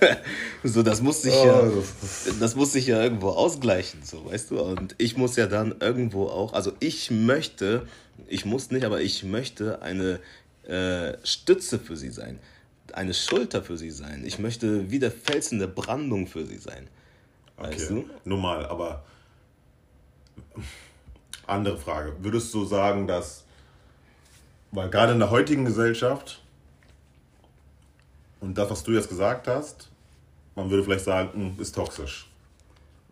[0.64, 1.82] so, das muss sich ja, oh,
[2.40, 4.60] das muss sich ja irgendwo ausgleichen, so, weißt du?
[4.60, 7.86] Und ich muss ja dann irgendwo auch, also ich möchte,
[8.28, 10.20] ich muss nicht, aber ich möchte eine
[10.66, 12.38] äh, Stütze für sie sein,
[12.94, 14.24] eine Schulter für sie sein.
[14.24, 16.88] Ich möchte wie der Fels in der Brandung für sie sein.
[17.58, 18.06] Weißt okay.
[18.24, 18.28] du?
[18.28, 19.04] Normal, aber
[21.46, 22.14] andere Frage.
[22.20, 23.44] Würdest du sagen, dass,
[24.70, 26.40] weil gerade in der heutigen Gesellschaft
[28.40, 29.90] und das, was du jetzt gesagt hast,
[30.54, 32.28] man würde vielleicht sagen, hm, ist toxisch.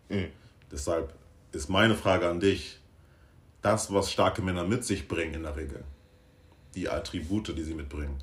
[0.09, 0.27] Mhm.
[0.71, 1.13] Deshalb
[1.51, 2.79] ist meine Frage an dich,
[3.61, 5.83] das, was starke Männer mit sich bringen in der Regel,
[6.75, 8.17] die Attribute, die sie mitbringen,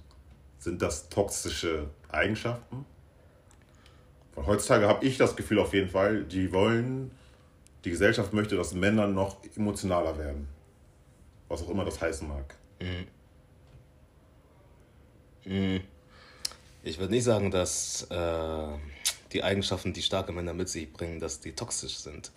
[0.58, 2.84] sind das toxische Eigenschaften?
[4.34, 7.10] Weil heutzutage habe ich das Gefühl auf jeden Fall, die wollen,
[7.84, 10.48] die Gesellschaft möchte, dass Männer noch emotionaler werden.
[11.48, 12.54] Was auch immer das heißen mag.
[12.80, 13.06] Mhm.
[15.44, 15.80] Mhm.
[16.82, 18.68] Ich würde nicht sagen, dass äh,
[19.32, 22.32] die Eigenschaften, die starke Männer mit sich bringen, dass die toxisch sind.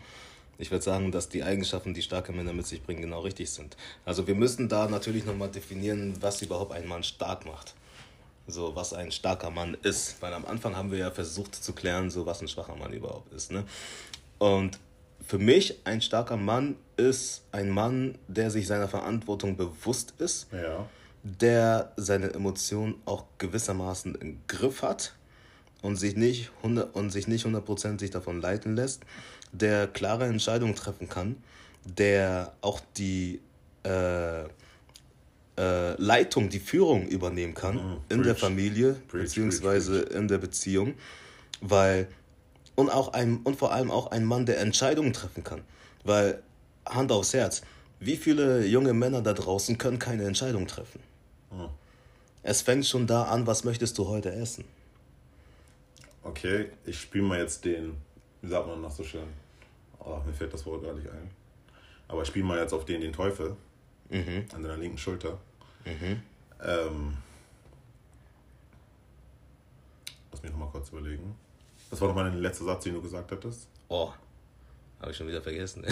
[0.57, 3.75] Ich würde sagen, dass die Eigenschaften, die starke Männer mit sich bringen, genau richtig sind.
[4.05, 7.73] Also wir müssen da natürlich nochmal definieren, was überhaupt einen Mann stark macht.
[8.45, 10.21] So, was ein starker Mann ist.
[10.21, 13.33] Weil am Anfang haben wir ja versucht zu klären, so was ein schwacher Mann überhaupt
[13.33, 13.51] ist.
[13.51, 13.63] Ne?
[14.37, 14.79] Und
[15.25, 20.85] für mich ein starker Mann ist ein Mann, der sich seiner Verantwortung bewusst ist, ja.
[21.23, 25.13] der seine Emotionen auch gewissermaßen im Griff hat
[25.83, 29.03] und sich nicht und sich nicht hundertprozentig davon leiten lässt,
[29.51, 31.35] der klare Entscheidungen treffen kann,
[31.85, 33.41] der auch die
[33.83, 38.23] äh, äh, Leitung, die Führung übernehmen kann mm, in preach.
[38.23, 40.93] der Familie preach, beziehungsweise preach, in der Beziehung,
[41.61, 42.07] weil
[42.75, 45.61] und auch ein und vor allem auch ein Mann, der Entscheidungen treffen kann,
[46.05, 46.41] weil
[46.85, 47.61] Hand aufs Herz,
[47.99, 51.01] wie viele junge Männer da draußen können keine Entscheidung treffen?
[51.51, 51.65] Mm.
[52.41, 54.65] Es fängt schon da an, was möchtest du heute essen?
[56.23, 57.97] Okay, ich spiele mal jetzt den,
[58.41, 59.27] wie sagt man noch so schön?
[59.99, 61.29] Oh, mir fällt das Wort gar nicht ein.
[62.07, 63.55] Aber ich spiele mal jetzt auf den den Teufel
[64.09, 64.45] mhm.
[64.53, 65.37] an deiner linken Schulter.
[65.85, 66.21] Mhm.
[66.63, 67.17] Ähm,
[70.31, 71.35] lass mich nochmal kurz überlegen.
[71.89, 73.67] Das war nochmal der letzte Satz, den du gesagt hattest.
[73.89, 74.11] Oh,
[74.99, 75.83] habe ich schon wieder vergessen.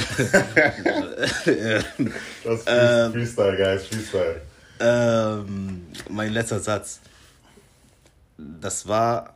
[2.44, 4.42] das ähm, Freestyle, guys, Freestyle.
[4.80, 7.02] Ähm, mein letzter Satz.
[8.38, 9.36] Das war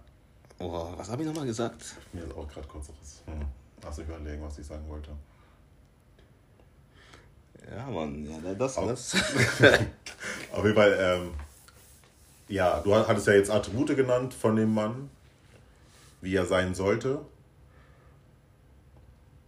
[0.60, 1.96] Oh, was habe ich nochmal gesagt?
[2.14, 3.22] Mir ist auch gerade kurz was.
[3.26, 3.46] Hm.
[3.84, 5.12] Lass mich überlegen, was ich sagen wollte.
[7.70, 9.16] Ja, Mann, ja, das, Auf, das.
[10.52, 11.34] Auf jeden Fall, ähm,
[12.48, 15.10] ja, du hattest ja jetzt Attribute genannt von dem Mann,
[16.22, 17.22] wie er sein sollte.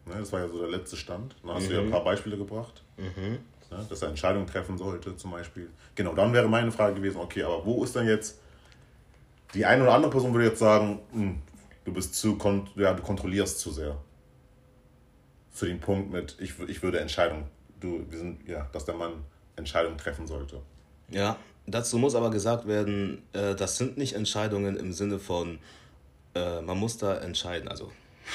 [0.08, 1.36] Ne, das war ja so der letzte Stand.
[1.44, 1.68] Dann hast mhm.
[1.68, 1.92] du ja ein mhm.
[1.92, 2.84] paar Beispiele gebracht.
[2.98, 3.40] Mhm.
[3.70, 5.70] Ne, dass er Entscheidungen treffen sollte, zum Beispiel.
[5.96, 8.40] Genau, dann wäre meine Frage gewesen, okay, aber wo ist denn jetzt
[9.54, 11.42] die eine oder andere Person würde jetzt sagen, hm,
[11.86, 12.38] du bist zu,
[12.76, 13.98] ja, du kontrollierst zu sehr.
[15.52, 17.46] Für den Punkt mit, ich, ich würde Entscheidungen,
[17.80, 19.14] du, wir sind, ja, dass der Mann
[19.56, 20.62] Entscheidungen treffen sollte.
[21.10, 25.60] Ja, dazu muss aber gesagt werden, äh, das sind nicht Entscheidungen im Sinne von,
[26.36, 27.92] äh, man muss da entscheiden, also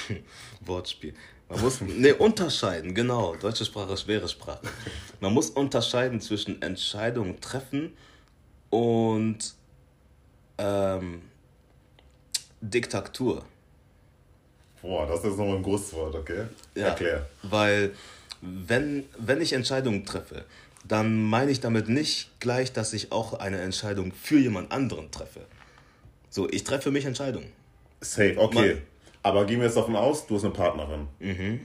[0.62, 1.14] Wortspiel.
[1.48, 3.37] Man muss ne, unterscheiden, genau.
[3.37, 4.66] Deutsche Sprache, schwere Sprache.
[5.20, 7.92] Man muss unterscheiden zwischen Entscheidungen treffen
[8.70, 9.55] und
[10.62, 11.22] ähm,
[12.61, 13.44] Diktatur.
[14.81, 16.44] Boah, das ist nochmal ein großes Wort, okay?
[16.75, 17.27] Ja, Erklär.
[17.42, 17.92] Weil,
[18.40, 20.44] wenn, wenn ich Entscheidungen treffe,
[20.87, 25.46] dann meine ich damit nicht gleich, dass ich auch eine Entscheidung für jemand anderen treffe.
[26.31, 27.53] So, ich treffe für mich Entscheidungen.
[28.01, 28.75] Safe, okay.
[28.75, 28.83] Man,
[29.22, 31.07] aber gehen wir jetzt davon aus, du hast eine Partnerin.
[31.20, 31.61] Mhm.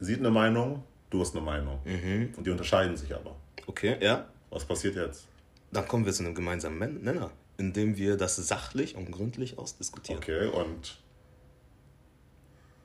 [0.00, 1.80] Sie hat eine Meinung, du hast eine Meinung.
[1.84, 2.32] Mhm.
[2.36, 3.34] Und die unterscheiden sich aber.
[3.66, 4.26] Okay, ja.
[4.50, 5.26] Was passiert jetzt?
[5.70, 7.30] Dann kommen wir zu einem gemeinsamen Nenner.
[7.58, 10.22] Indem wir das sachlich und gründlich ausdiskutieren.
[10.22, 10.98] Okay, und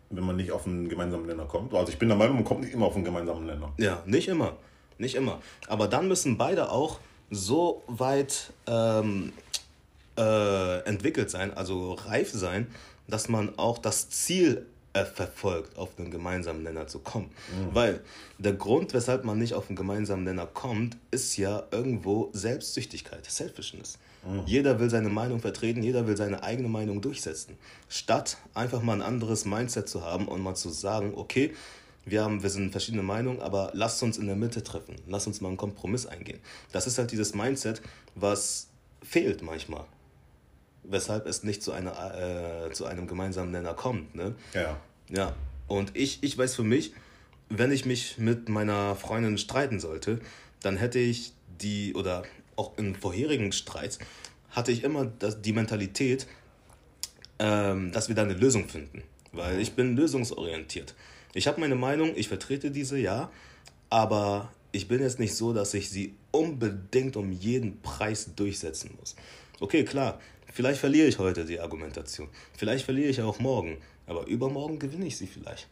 [0.09, 1.73] wenn man nicht auf einen gemeinsamen Nenner kommt?
[1.73, 3.71] Also ich bin der Meinung, man kommt nicht immer auf einen gemeinsamen Nenner.
[3.77, 4.57] Ja, nicht immer.
[4.97, 5.41] Nicht immer.
[5.67, 9.33] Aber dann müssen beide auch so weit ähm,
[10.17, 12.67] äh, entwickelt sein, also reif sein,
[13.07, 17.31] dass man auch das Ziel äh, verfolgt, auf einen gemeinsamen Nenner zu kommen.
[17.49, 17.75] Mhm.
[17.75, 18.01] Weil
[18.37, 23.97] der Grund, weshalb man nicht auf einen gemeinsamen Nenner kommt, ist ja irgendwo Selbstsüchtigkeit, Selfishness.
[24.25, 24.43] Mhm.
[24.45, 27.57] Jeder will seine Meinung vertreten, jeder will seine eigene Meinung durchsetzen.
[27.89, 31.53] Statt einfach mal ein anderes Mindset zu haben und mal zu sagen, okay,
[32.05, 34.95] wir, haben, wir sind verschiedene Meinungen, aber lasst uns in der Mitte treffen.
[35.07, 36.39] Lasst uns mal einen Kompromiss eingehen.
[36.71, 37.81] Das ist halt dieses Mindset,
[38.15, 38.67] was
[39.01, 39.85] fehlt manchmal
[40.83, 44.15] weshalb es nicht zu, einer, äh, zu einem gemeinsamen Nenner kommt.
[44.15, 44.35] Ne?
[44.53, 44.79] Ja.
[45.09, 45.35] Ja.
[45.67, 46.93] Und ich, ich weiß für mich,
[47.49, 50.19] wenn ich mich mit meiner Freundin streiten sollte,
[50.61, 52.23] dann hätte ich die, oder
[52.55, 53.99] auch in vorherigen Streits,
[54.49, 56.27] hatte ich immer das, die Mentalität,
[57.39, 59.03] ähm, dass wir da eine Lösung finden.
[59.31, 60.93] Weil ich bin lösungsorientiert.
[61.33, 63.31] Ich habe meine Meinung, ich vertrete diese, ja,
[63.89, 69.15] aber ich bin jetzt nicht so, dass ich sie unbedingt um jeden Preis durchsetzen muss.
[69.59, 70.19] Okay, klar,
[70.53, 72.29] Vielleicht verliere ich heute die Argumentation.
[72.55, 73.79] Vielleicht verliere ich auch morgen.
[74.05, 75.67] Aber übermorgen gewinne ich sie vielleicht.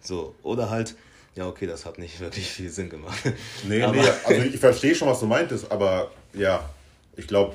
[0.00, 0.96] So, oder halt,
[1.36, 3.18] ja, okay, das hat nicht wirklich viel Sinn gemacht.
[3.68, 6.68] Nee, aber nee, also ich verstehe schon, was du meintest, aber ja,
[7.16, 7.54] ich glaube,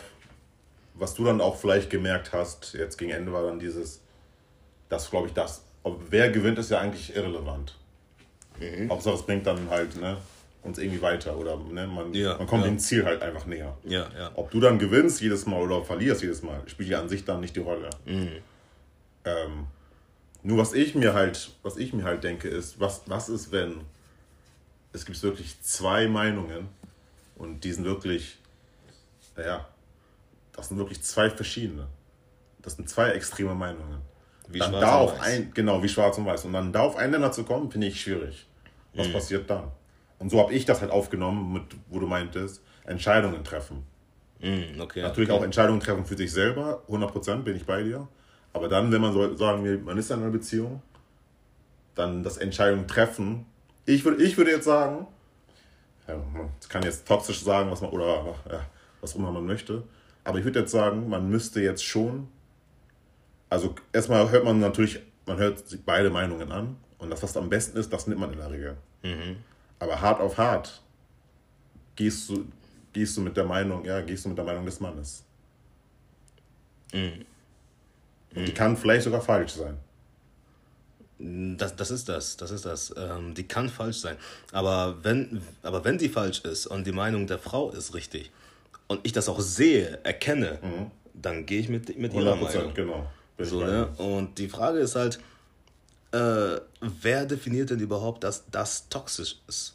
[0.93, 3.99] was du dann auch vielleicht gemerkt hast, jetzt gegen Ende war dann dieses,
[4.88, 5.63] das glaube ich, das.
[5.84, 7.75] Ob wer gewinnt, ist ja eigentlich irrelevant.
[8.60, 8.89] Mhm.
[8.89, 10.17] Hauptsache, es bringt dann halt, ne,
[10.62, 12.69] uns irgendwie weiter oder ne, man, ja, man kommt ja.
[12.69, 13.78] dem Ziel halt einfach näher.
[13.84, 14.32] Ja, ja.
[14.36, 17.39] Ob du dann gewinnst jedes Mal oder verlierst jedes Mal, spielt ja an sich dann
[17.39, 17.89] nicht die Rolle.
[18.06, 18.32] Mhm.
[19.26, 19.67] Ähm,
[20.43, 23.82] nur was ich mir halt, was ich mir halt denke, ist, was, was ist, wenn
[24.91, 26.67] es gibt wirklich zwei Meinungen
[27.36, 28.38] und die sind wirklich,
[29.36, 29.67] naja,
[30.54, 31.88] das sind wirklich zwei verschiedene.
[32.62, 34.02] Das sind zwei extreme Meinungen.
[34.48, 36.45] Wie dann schwarz da auf ein, genau, wie schwarz und weiß.
[36.45, 38.48] Und dann da auf einen Nenner zu kommen, finde ich schwierig.
[38.93, 39.13] Was mhm.
[39.13, 39.72] passiert dann?
[40.19, 43.84] Und so habe ich das halt aufgenommen, mit, wo du meintest, Entscheidungen treffen.
[44.39, 45.39] Mm, okay, Natürlich okay.
[45.39, 48.08] auch Entscheidungen treffen für sich selber, 100% bin ich bei dir.
[48.53, 50.82] Aber dann, wenn man so sagen will, man ist in einer Beziehung,
[51.95, 53.45] dann das Entscheidungen treffen.
[53.86, 55.08] Ich würde, ich würde jetzt sagen,
[56.08, 58.65] ja, man kann jetzt toxisch sagen, was man, oder ja,
[59.01, 59.84] was immer man möchte.
[60.23, 62.27] Aber ich würde jetzt sagen, man müsste jetzt schon,
[63.49, 66.77] also erstmal hört man natürlich, man hört sich beide Meinungen an.
[66.97, 68.77] Und das, was am besten ist, das nimmt man in der Regel.
[69.03, 69.38] Mhm.
[69.80, 70.82] Aber hart auf hart
[71.96, 72.46] gehst du,
[72.94, 75.24] gehst du mit der Meinung, ja, gehst du mit der Meinung des Mannes.
[76.94, 77.26] Mhm.
[78.36, 79.78] Und die kann vielleicht sogar falsch sein.
[81.58, 82.94] Das, das ist das, das ist das.
[82.96, 84.15] Ähm, die kann falsch sein.
[84.54, 88.32] Aber wenn, aber wenn die falsch ist und die Meinung der Frau ist richtig
[88.88, 90.92] und ich das auch sehe, erkenne, mhm.
[91.13, 92.74] dann gehe ich mit, mit ihrer Meinung.
[92.74, 93.08] genau.
[93.38, 93.88] So, ne?
[93.98, 95.20] Und die Frage ist halt,
[96.12, 99.74] äh, wer definiert denn überhaupt, dass das toxisch ist?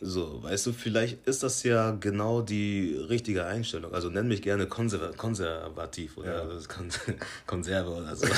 [0.00, 3.94] So, weißt du, vielleicht ist das ja genau die richtige Einstellung.
[3.94, 6.58] Also nenn mich gerne konserva konservativ oder ja.
[6.68, 6.88] Kon
[7.46, 8.26] Konserve oder so.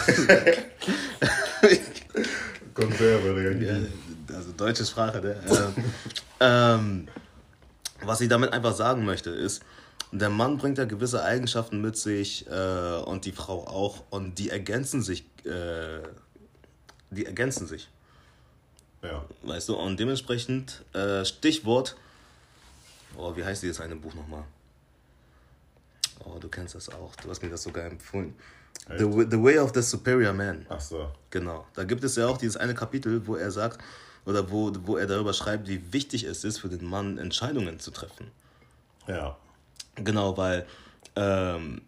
[2.74, 3.80] Konserve, ja,
[4.36, 5.36] Also deutsche Sprache, ne?
[6.40, 7.08] ähm,
[8.04, 9.62] was ich damit einfach sagen möchte, ist,
[10.12, 14.50] der Mann bringt ja gewisse Eigenschaften mit sich äh, und die Frau auch und die
[14.50, 16.00] ergänzen sich äh,
[17.10, 17.88] die ergänzen sich.
[19.02, 19.24] Ja.
[19.42, 21.96] Weißt du, und dementsprechend, äh, Stichwort,
[23.16, 24.44] oh, wie heißt dieses eine Buch nochmal?
[26.24, 27.14] Oh, du kennst das auch.
[27.16, 28.34] Du hast mir das sogar empfohlen.
[28.88, 30.66] The, the Way of the Superior Man.
[30.68, 31.10] Ach so.
[31.30, 31.66] Genau.
[31.74, 33.80] Da gibt es ja auch dieses eine Kapitel, wo er sagt,
[34.24, 37.90] oder wo, wo er darüber schreibt, wie wichtig es ist für den Mann, Entscheidungen zu
[37.90, 38.30] treffen.
[39.06, 39.36] Ja.
[39.96, 40.66] Genau, weil
[41.14, 41.82] ähm,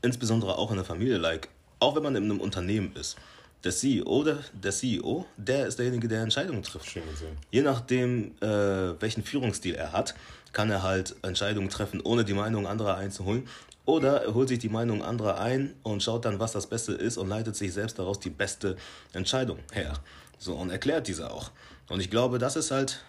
[0.00, 3.16] insbesondere auch in der Familie, like, auch wenn man in einem Unternehmen ist,
[3.64, 6.90] der CEO, der, der CEO, der ist derjenige, der Entscheidungen trifft.
[6.90, 7.36] Schön gesehen.
[7.50, 10.14] Je nachdem, äh, welchen Führungsstil er hat,
[10.52, 13.48] kann er halt Entscheidungen treffen, ohne die Meinung anderer einzuholen.
[13.84, 17.16] Oder er holt sich die Meinung anderer ein und schaut dann, was das Beste ist
[17.16, 18.76] und leitet sich selbst daraus die beste
[19.12, 19.94] Entscheidung her.
[20.38, 21.50] So, und erklärt diese auch.
[21.88, 23.04] Und ich glaube, das ist halt,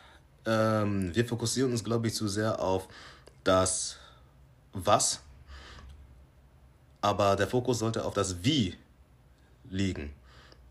[0.46, 2.88] ähm, wir fokussieren uns, glaube ich, zu sehr auf
[3.44, 3.98] das
[4.74, 5.22] Was,
[7.02, 8.76] aber der Fokus sollte auf das Wie
[9.70, 10.12] liegen.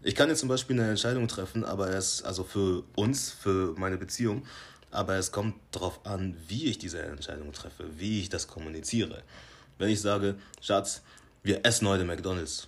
[0.04, 3.96] Ich kann jetzt zum Beispiel eine Entscheidung treffen, aber es, also für uns, für meine
[3.96, 4.42] Beziehung,
[4.90, 9.22] aber es kommt darauf an, wie ich diese Entscheidung treffe, wie ich das kommuniziere.
[9.78, 11.02] Wenn ich sage, Schatz,
[11.44, 12.66] wir essen heute McDonalds,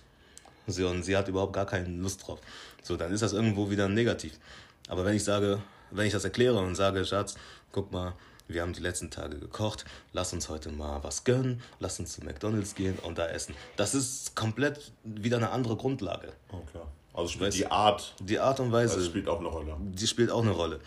[0.65, 2.39] so, und sie hat überhaupt gar keine Lust drauf,
[2.81, 4.39] so, dann ist das irgendwo wieder negativ.
[4.87, 7.35] Aber wenn ich sage, wenn ich das erkläre und sage, Schatz,
[7.73, 8.13] guck mal,
[8.47, 12.23] wir haben die letzten Tage gekocht, lass uns heute mal was gönnen, lass uns zu
[12.23, 13.55] McDonalds gehen und da essen.
[13.75, 16.31] Das ist komplett wieder eine andere Grundlage.
[16.53, 16.87] Oh, klar.
[17.15, 18.13] Also spielt die Art.
[18.19, 18.97] Die Art und Weise.
[18.97, 19.75] Das spielt auch eine Rolle.
[19.79, 20.79] Die spielt auch eine Rolle.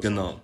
[0.00, 0.40] Genau.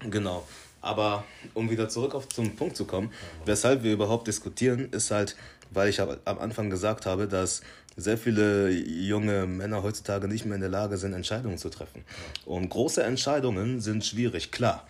[0.00, 0.46] Genau.
[0.82, 3.12] Aber um wieder zurück auf zum Punkt zu kommen,
[3.44, 5.36] weshalb wir überhaupt diskutieren, ist halt,
[5.70, 7.62] weil ich am Anfang gesagt habe, dass
[7.96, 12.04] sehr viele junge Männer heutzutage nicht mehr in der Lage sind, Entscheidungen zu treffen.
[12.44, 14.86] Und große Entscheidungen sind schwierig, klar.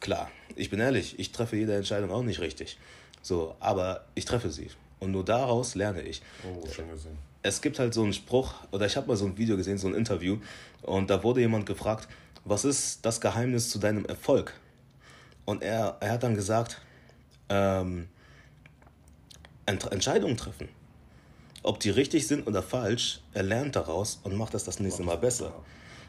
[0.00, 2.78] Klar, ich bin ehrlich, ich treffe jede Entscheidung auch nicht richtig.
[3.22, 4.70] So, aber ich treffe sie.
[5.00, 6.22] Und nur daraus lerne ich.
[6.44, 7.18] Oh, schon gesehen.
[7.42, 9.88] Es gibt halt so einen Spruch, oder ich habe mal so ein Video gesehen, so
[9.88, 10.38] ein Interview,
[10.82, 12.08] und da wurde jemand gefragt,
[12.44, 14.54] was ist das Geheimnis zu deinem Erfolg?
[15.44, 16.80] Und er, er hat dann gesagt,
[17.48, 18.08] ähm,
[19.66, 20.68] Entscheidungen treffen.
[21.62, 25.16] Ob die richtig sind oder falsch, er lernt daraus und macht das das nächste Mal
[25.16, 25.52] besser.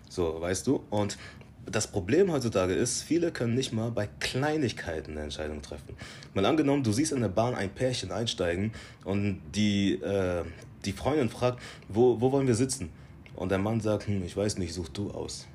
[0.09, 0.83] So, weißt du?
[0.89, 1.17] Und
[1.65, 5.95] das Problem heutzutage ist, viele können nicht mal bei Kleinigkeiten eine Entscheidung treffen.
[6.33, 8.73] Mal angenommen, du siehst in der Bahn ein Pärchen einsteigen
[9.05, 10.43] und die, äh,
[10.85, 12.89] die Freundin fragt, wo, wo wollen wir sitzen?
[13.35, 15.47] Und der Mann sagt, hm, ich weiß nicht, such du aus.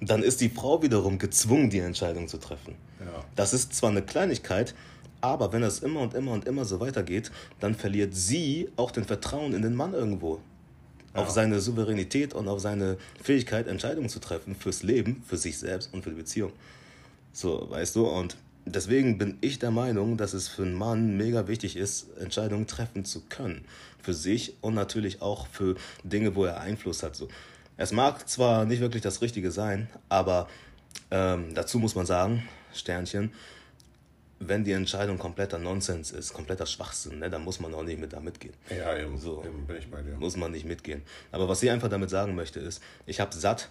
[0.00, 2.74] Dann ist die Frau wiederum gezwungen, die Entscheidung zu treffen.
[3.00, 3.24] Ja.
[3.34, 4.74] Das ist zwar eine Kleinigkeit,
[5.20, 7.30] aber wenn es immer und immer und immer so weitergeht,
[7.60, 10.40] dann verliert sie auch den Vertrauen in den Mann irgendwo.
[11.14, 11.22] Ja.
[11.22, 15.92] Auf seine Souveränität und auf seine Fähigkeit, Entscheidungen zu treffen fürs Leben, für sich selbst
[15.94, 16.52] und für die Beziehung.
[17.32, 18.06] So, weißt du?
[18.06, 22.66] Und deswegen bin ich der Meinung, dass es für einen Mann mega wichtig ist, Entscheidungen
[22.66, 23.64] treffen zu können.
[24.02, 27.16] Für sich und natürlich auch für Dinge, wo er Einfluss hat.
[27.16, 27.28] So.
[27.76, 30.48] Es mag zwar nicht wirklich das Richtige sein, aber
[31.10, 33.32] ähm, dazu muss man sagen, Sternchen,
[34.38, 38.12] wenn die Entscheidung kompletter Nonsens ist, kompletter Schwachsinn, ne, dann muss man auch nicht mit
[38.12, 38.54] da mitgehen.
[38.68, 40.16] Ja, eben, so eben bin ich bei dir.
[40.16, 41.02] Muss man nicht mitgehen.
[41.32, 43.70] Aber was ich einfach damit sagen möchte, ist, ich habe satt,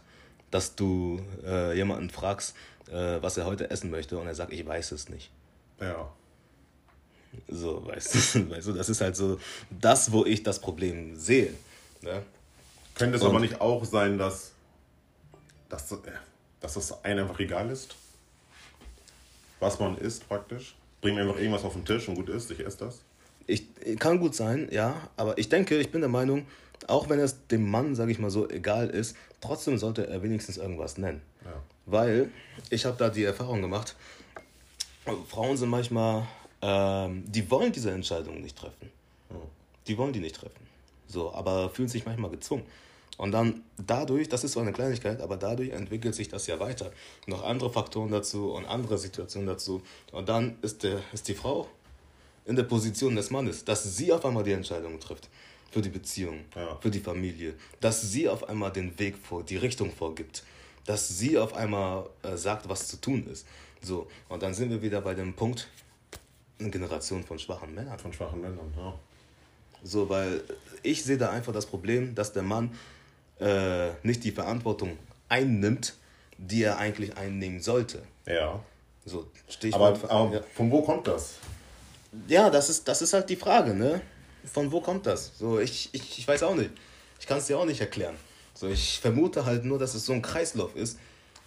[0.51, 2.55] dass du äh, jemanden fragst,
[2.89, 5.31] äh, was er heute essen möchte und er sagt, ich weiß es nicht.
[5.79, 6.11] Ja.
[7.47, 11.53] So, weißt du, weißt du, das ist halt so das, wo ich das Problem sehe.
[12.01, 12.23] Ne?
[12.93, 14.51] Könnte es und, aber nicht auch sein, dass,
[15.67, 15.93] dass,
[16.61, 17.95] dass es einem einfach egal ist?
[19.59, 20.75] was man isst praktisch.
[21.01, 23.01] Bring mir einfach irgendwas auf den Tisch und gut ist, ich esse das.
[23.47, 23.63] Ich,
[23.99, 26.47] kann gut sein, ja, aber ich denke, ich bin der Meinung,
[26.87, 30.57] auch wenn es dem Mann, sage ich mal so, egal ist, trotzdem sollte er wenigstens
[30.57, 31.21] irgendwas nennen.
[31.43, 31.53] Ja.
[31.85, 32.31] Weil
[32.69, 33.95] ich habe da die Erfahrung gemacht,
[35.27, 36.27] Frauen sind manchmal,
[36.61, 38.89] ähm, die wollen diese Entscheidungen nicht treffen.
[39.29, 39.37] Ja.
[39.87, 40.65] Die wollen die nicht treffen.
[41.07, 42.65] So, aber fühlen sich manchmal gezwungen.
[43.17, 46.91] Und dann dadurch, das ist so eine Kleinigkeit, aber dadurch entwickelt sich das ja weiter.
[47.27, 49.81] Noch andere Faktoren dazu und andere Situationen dazu.
[50.11, 51.67] Und dann ist, der, ist die Frau
[52.43, 55.29] in der Position des Mannes, dass sie auf einmal die Entscheidung trifft
[55.71, 56.77] für die Beziehung, ja.
[56.81, 60.43] für die Familie, dass sie auf einmal den Weg vor, die Richtung vorgibt,
[60.85, 63.45] dass sie auf einmal äh, sagt, was zu tun ist.
[63.81, 65.67] So, und dann sind wir wieder bei dem Punkt,
[66.59, 67.99] eine Generation von schwachen Männern.
[67.99, 68.93] Von schwachen Männern, ja.
[69.83, 70.43] So, weil
[70.81, 72.71] ich sehe da einfach das Problem, dass der Mann
[73.39, 74.97] äh, nicht die Verantwortung
[75.29, 75.95] einnimmt,
[76.37, 78.01] die er eigentlich einnehmen sollte.
[78.25, 78.63] Ja.
[79.05, 79.27] So,
[79.71, 80.41] aber, aber ja.
[80.55, 81.35] von wo kommt das?
[82.27, 84.01] Ja, das ist, das ist halt die Frage, ne?
[84.51, 85.31] Von wo kommt das?
[85.37, 86.71] So, ich, ich, ich weiß auch nicht.
[87.19, 88.15] Ich kann es dir auch nicht erklären.
[88.53, 90.97] So, ich vermute halt nur, dass es so ein Kreislauf ist,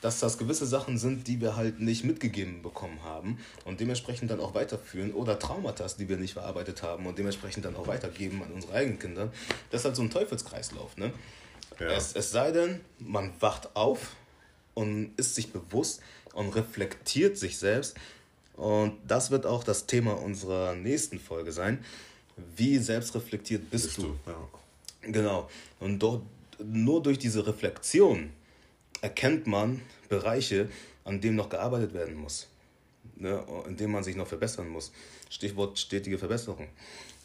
[0.01, 4.41] dass das gewisse Sachen sind, die wir halt nicht mitgegeben bekommen haben und dementsprechend dann
[4.41, 8.53] auch weiterführen oder Traumata, die wir nicht verarbeitet haben und dementsprechend dann auch weitergeben an
[8.53, 9.33] unsere eigenen Kinder.
[9.71, 11.13] Das ist halt so ein Teufelskreislauf, ne?
[11.81, 11.89] Ja.
[11.89, 14.15] Es, es sei denn, man wacht auf
[14.75, 16.01] und ist sich bewusst
[16.33, 17.97] und reflektiert sich selbst.
[18.57, 21.85] Und das wird auch das Thema unserer nächsten Folge sein.
[22.57, 24.03] Wie selbstreflektiert bist, bist du?
[24.03, 24.49] du ja.
[25.03, 25.49] Genau.
[25.81, 26.23] Und dort,
[26.63, 28.31] nur durch diese Reflexion
[29.01, 30.69] erkennt man Bereiche,
[31.05, 32.49] an denen noch gearbeitet werden muss.
[33.17, 34.93] Ne, in denen man sich noch verbessern muss.
[35.29, 36.69] Stichwort stetige Verbesserung.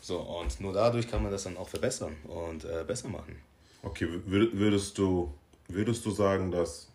[0.02, 3.36] So, und nur dadurch kann man das dann auch verbessern und äh, besser machen.
[3.84, 5.34] Okay, würdest du,
[5.68, 6.88] würdest du sagen, dass,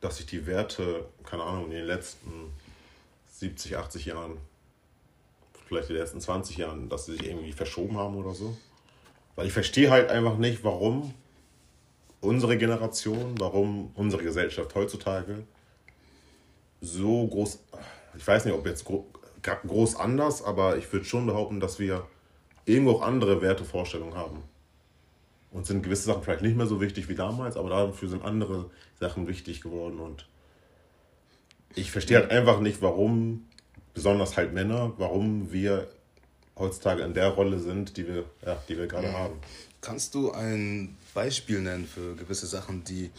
[0.00, 2.52] dass sich die Werte, keine Ahnung, in den letzten
[3.32, 4.38] 70, 80 Jahren,
[5.70, 8.56] vielleicht in den letzten 20 Jahren, dass sie sich irgendwie verschoben haben oder so?
[9.36, 11.14] Weil ich verstehe halt einfach nicht, warum
[12.20, 15.44] unsere Generation, warum unsere Gesellschaft heutzutage
[16.80, 17.60] so groß,
[18.16, 18.84] ich weiß nicht, ob jetzt
[19.42, 22.04] groß anders, aber ich würde schon behaupten, dass wir
[22.64, 24.42] irgendwo auch andere Wertevorstellungen haben.
[25.52, 28.70] Und sind gewisse Sachen vielleicht nicht mehr so wichtig wie damals, aber dafür sind andere
[29.00, 29.98] Sachen wichtig geworden.
[29.98, 30.28] Und
[31.74, 33.46] ich verstehe halt einfach nicht, warum,
[33.94, 35.88] besonders halt Männer, warum wir
[36.56, 39.12] heutzutage in der Rolle sind, die wir, ja, die wir gerade ja.
[39.14, 39.34] haben.
[39.80, 43.10] Kannst du ein Beispiel nennen für gewisse Sachen, die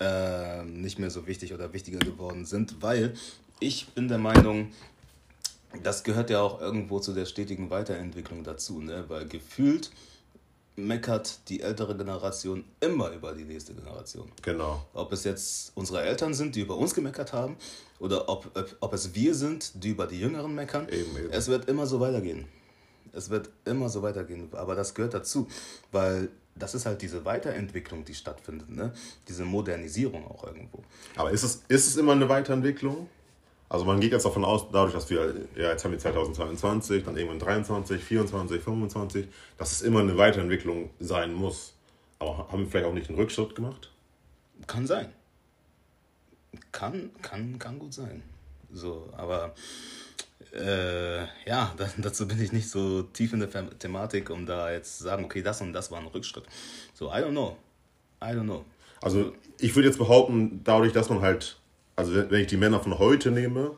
[0.00, 2.80] äh, nicht mehr so wichtig oder wichtiger geworden sind?
[2.80, 3.14] Weil
[3.60, 4.72] ich bin der Meinung,
[5.82, 9.04] das gehört ja auch irgendwo zu der stetigen Weiterentwicklung dazu, ne?
[9.08, 9.90] weil gefühlt
[10.76, 14.30] meckert die ältere Generation immer über die nächste Generation.
[14.42, 14.84] Genau.
[14.94, 17.56] Ob es jetzt unsere Eltern sind, die über uns gemeckert haben,
[17.98, 20.88] oder ob, ob, ob es wir sind, die über die Jüngeren meckern.
[20.88, 21.30] Eben, eben.
[21.30, 22.46] Es wird immer so weitergehen.
[23.12, 24.48] Es wird immer so weitergehen.
[24.52, 25.46] Aber das gehört dazu,
[25.92, 28.92] weil das ist halt diese Weiterentwicklung, die stattfindet, ne?
[29.28, 30.82] diese Modernisierung auch irgendwo.
[31.16, 33.08] Aber ist es, ist es immer eine Weiterentwicklung?
[33.72, 37.16] Also man geht jetzt davon aus, dadurch, dass wir, ja, jetzt haben wir 2022, dann
[37.16, 41.72] irgendwann 23, 24, 25, dass es immer eine Weiterentwicklung sein muss.
[42.18, 43.90] Aber haben wir vielleicht auch nicht einen Rückschritt gemacht?
[44.66, 45.10] Kann sein.
[46.70, 48.22] Kann, kann, kann gut sein.
[48.74, 49.54] So, aber
[50.54, 54.98] äh, ja, da, dazu bin ich nicht so tief in der Thematik, um da jetzt
[54.98, 56.44] zu sagen, okay, das und das war ein Rückschritt.
[56.92, 57.56] So, I don't know.
[58.22, 58.66] I don't know.
[59.00, 61.56] Also ich würde jetzt behaupten, dadurch, dass man halt
[61.96, 63.76] also wenn ich die Männer von heute nehme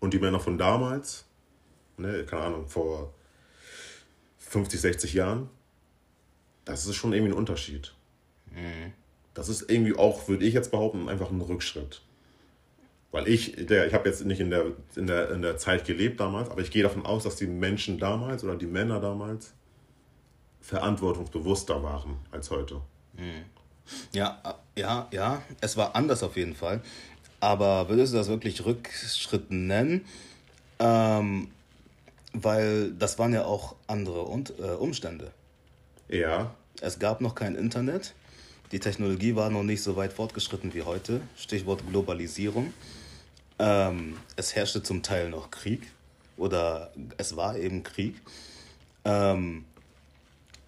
[0.00, 1.24] und die Männer von damals,
[1.96, 3.12] ne, keine Ahnung, vor
[4.38, 5.48] 50, 60 Jahren,
[6.64, 7.94] das ist schon irgendwie ein Unterschied.
[8.50, 8.92] Mhm.
[9.34, 12.02] Das ist irgendwie auch, würde ich jetzt behaupten, einfach ein Rückschritt.
[13.12, 16.20] Weil ich, der, ich habe jetzt nicht in der, in, der, in der Zeit gelebt
[16.20, 19.52] damals, aber ich gehe davon aus, dass die Menschen damals oder die Männer damals
[20.60, 22.80] verantwortungsbewusster waren als heute.
[23.14, 23.44] Mhm.
[24.12, 26.82] Ja, ja, ja, es war anders auf jeden Fall.
[27.40, 30.04] Aber würdest du das wirklich Rückschritt nennen?
[30.78, 31.48] Ähm,
[32.32, 35.32] weil das waren ja auch andere und, äh, Umstände.
[36.08, 36.54] Ja.
[36.80, 38.14] Es gab noch kein Internet.
[38.72, 41.20] Die Technologie war noch nicht so weit fortgeschritten wie heute.
[41.36, 42.72] Stichwort Globalisierung.
[43.58, 45.90] Ähm, es herrschte zum Teil noch Krieg.
[46.36, 48.16] Oder es war eben Krieg.
[49.04, 49.64] Ähm,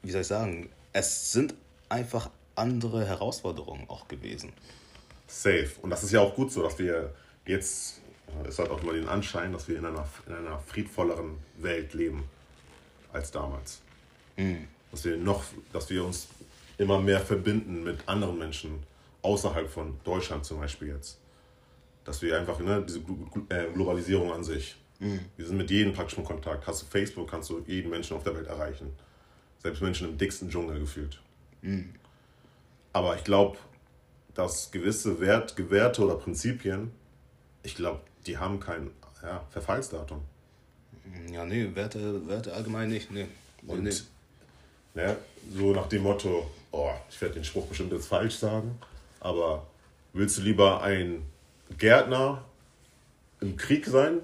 [0.03, 0.69] wie soll ich sagen?
[0.93, 1.55] Es sind
[1.89, 4.53] einfach andere Herausforderungen auch gewesen.
[5.33, 5.71] Safe.
[5.81, 7.13] Und das ist ja auch gut so, dass wir
[7.47, 8.01] jetzt,
[8.47, 12.25] es hat auch immer den Anschein, dass wir in einer, in einer friedvolleren Welt leben
[13.13, 13.81] als damals.
[14.37, 14.69] Mhm.
[14.91, 16.29] Dass wir noch, dass wir uns
[16.77, 18.83] immer mehr verbinden mit anderen Menschen
[19.23, 21.19] außerhalb von Deutschland zum Beispiel jetzt.
[22.05, 22.99] Dass wir einfach, ne, diese
[23.49, 24.77] äh, Globalisierung an sich.
[24.99, 25.21] Mhm.
[25.37, 26.67] Wir sind mit jedem praktisch in Kontakt.
[26.67, 28.93] Hast du Facebook, kannst du jeden Menschen auf der Welt erreichen.
[29.61, 31.21] Selbst Menschen im dicksten Dschungel gefühlt.
[31.63, 31.95] Mhm.
[32.93, 33.57] Aber ich glaube,
[34.35, 36.91] dass gewisse Wert, Gewerte oder Prinzipien,
[37.63, 38.91] ich glaube, die haben kein
[39.23, 40.23] ja, Verfallsdatum.
[41.31, 43.11] Ja, nee, Werte, Werte allgemein nicht.
[43.11, 43.27] Nee.
[43.67, 43.93] Und nee.
[44.95, 45.17] Ne,
[45.55, 48.79] so nach dem Motto, oh, ich werde den Spruch bestimmt jetzt falsch sagen,
[49.21, 49.67] aber
[50.13, 51.23] willst du lieber ein
[51.79, 52.45] Gärtner
[53.41, 54.21] im Krieg sein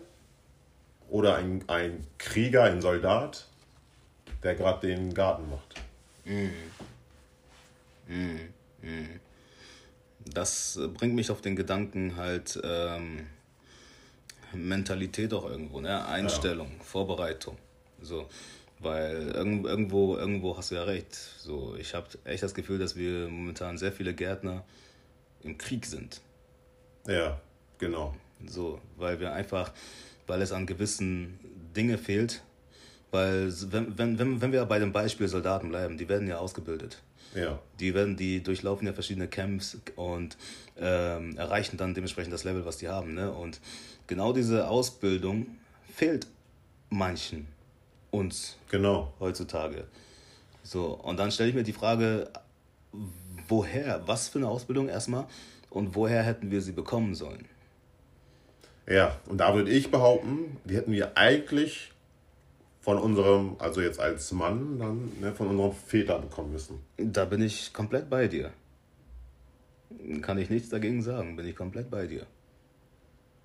[1.08, 3.46] oder ein, ein Krieger, ein Soldat,
[4.42, 5.74] der gerade den Garten macht?
[6.24, 6.50] Mhm.
[8.06, 8.40] Mhm.
[8.82, 9.20] Mhm
[10.32, 13.26] das bringt mich auf den Gedanken halt ähm,
[14.52, 16.06] Mentalität auch irgendwo, ne?
[16.06, 16.84] Einstellung, ja.
[16.84, 17.56] Vorbereitung.
[18.00, 18.26] So.
[18.80, 21.14] Weil irgendwo, irgendwo hast du ja recht.
[21.14, 24.64] So, ich habe echt das Gefühl, dass wir momentan sehr viele Gärtner
[25.42, 26.20] im Krieg sind.
[27.06, 27.40] Ja,
[27.78, 28.14] genau.
[28.46, 29.72] So, weil wir einfach,
[30.28, 31.40] weil es an gewissen
[31.74, 32.42] Dinge fehlt,
[33.10, 37.02] weil wenn, wenn, wenn wir bei dem Beispiel Soldaten bleiben, die werden ja ausgebildet.
[37.34, 37.58] Ja.
[37.78, 40.36] Die werden, die durchlaufen ja verschiedene Camps und
[40.78, 43.14] ähm, erreichen dann dementsprechend das Level, was die haben.
[43.14, 43.30] Ne?
[43.30, 43.60] Und
[44.06, 45.46] genau diese Ausbildung
[45.94, 46.26] fehlt
[46.90, 47.46] manchen
[48.10, 49.12] uns genau.
[49.20, 49.84] heutzutage.
[50.62, 52.30] So, und dann stelle ich mir die Frage,
[53.48, 55.26] woher, was für eine Ausbildung erstmal
[55.70, 57.46] und woher hätten wir sie bekommen sollen?
[58.86, 61.92] Ja, und da würde ich behaupten, die hätten wir eigentlich
[62.88, 66.80] von unserem, also jetzt als Mann, dann ne, von unserem Väter bekommen müssen.
[66.96, 68.50] Da bin ich komplett bei dir.
[70.22, 72.24] Kann ich nichts dagegen sagen, bin ich komplett bei dir.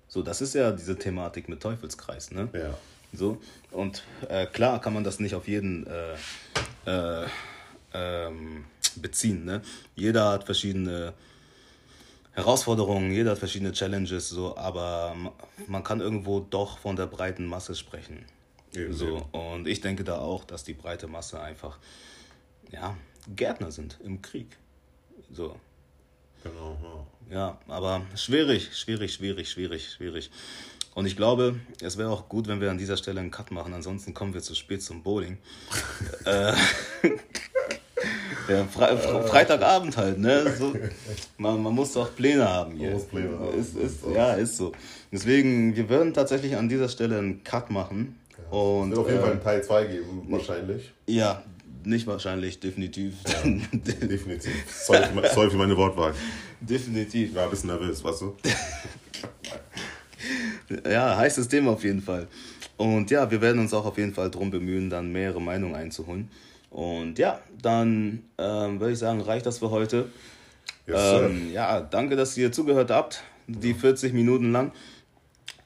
[0.08, 2.48] So, das ist ja diese Thematik mit Teufelskreis, ne?
[2.54, 2.72] Ja.
[3.12, 3.36] So,
[3.70, 6.14] und äh, klar kann man das nicht auf jeden äh,
[6.86, 7.26] äh,
[7.92, 8.64] ähm,
[8.96, 9.60] beziehen, ne?
[9.94, 11.12] Jeder hat verschiedene
[12.32, 15.14] Herausforderungen, jeder hat verschiedene Challenges, so, aber
[15.66, 18.24] man kann irgendwo doch von der breiten Masse sprechen.
[18.76, 19.24] Eben, so, eben.
[19.32, 21.78] und ich denke da auch, dass die breite Masse einfach,
[22.70, 22.96] ja,
[23.34, 24.56] Gärtner sind im Krieg.
[25.30, 25.56] So.
[26.42, 27.06] Genau, ja.
[27.30, 30.30] Ja, aber schwierig, schwierig, schwierig, schwierig, schwierig.
[30.94, 33.72] Und ich glaube, es wäre auch gut, wenn wir an dieser Stelle einen Cut machen,
[33.72, 35.38] ansonsten kommen wir zu spät zum Bowling.
[36.24, 36.52] äh,
[38.48, 40.54] ja, Fre Fre Freitagabend halt, ne?
[40.56, 40.72] So,
[41.38, 42.96] man, man muss doch Pläne haben hier.
[42.98, 43.58] Pläne haben.
[43.58, 44.72] Ist, ist, ja, ist so.
[45.10, 48.16] Deswegen, wir würden tatsächlich an dieser Stelle einen Cut machen.
[48.50, 50.92] Und, es wird auf jeden äh, Fall einen Teil 2 geben, wahrscheinlich.
[51.06, 51.42] Ja,
[51.84, 53.14] nicht wahrscheinlich, definitiv.
[53.26, 54.52] Ja, definitiv.
[54.68, 56.14] Sorry für, meine Wortwahl.
[56.60, 57.30] Definitiv.
[57.30, 58.36] Ich war ein bisschen nervös, weißt du?
[60.88, 62.26] Ja, heißes Thema auf jeden Fall.
[62.76, 66.30] Und ja, wir werden uns auch auf jeden Fall darum bemühen, dann mehrere Meinungen einzuholen.
[66.70, 70.06] Und ja, dann ähm, würde ich sagen, reicht das für heute.
[70.86, 74.72] Yes, ähm, ja, danke, dass ihr zugehört habt, die 40 Minuten lang.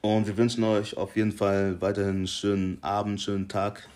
[0.01, 3.87] Und wir wünschen euch auf jeden Fall weiterhin einen schönen Abend, schönen Tag,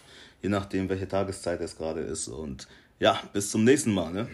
[0.42, 2.28] je nachdem, welche Tageszeit es gerade ist.
[2.28, 2.68] Und
[3.00, 4.12] ja, bis zum nächsten Mal.
[4.12, 4.20] Ne?
[4.20, 4.28] Ja,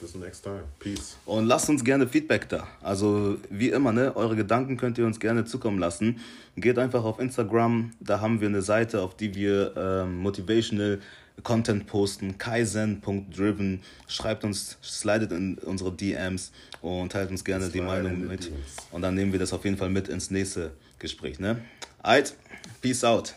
[0.00, 0.64] bis zum nächsten Time.
[0.78, 1.16] Peace.
[1.24, 2.68] Und lasst uns gerne Feedback da.
[2.82, 6.20] Also wie immer, ne, eure Gedanken könnt ihr uns gerne zukommen lassen.
[6.56, 11.00] Geht einfach auf Instagram, da haben wir eine Seite, auf die wir ähm, motivational
[11.42, 13.80] Content posten, kaizen.driven.
[14.06, 18.52] Schreibt uns, slidet in unsere DMs und teilt uns gerne die Meinung mit.
[18.92, 20.70] Und dann nehmen wir das auf jeden Fall mit ins nächste
[21.04, 21.38] Gespräch.
[21.38, 21.62] Ne?
[22.02, 22.34] Alright,
[22.80, 23.34] peace out.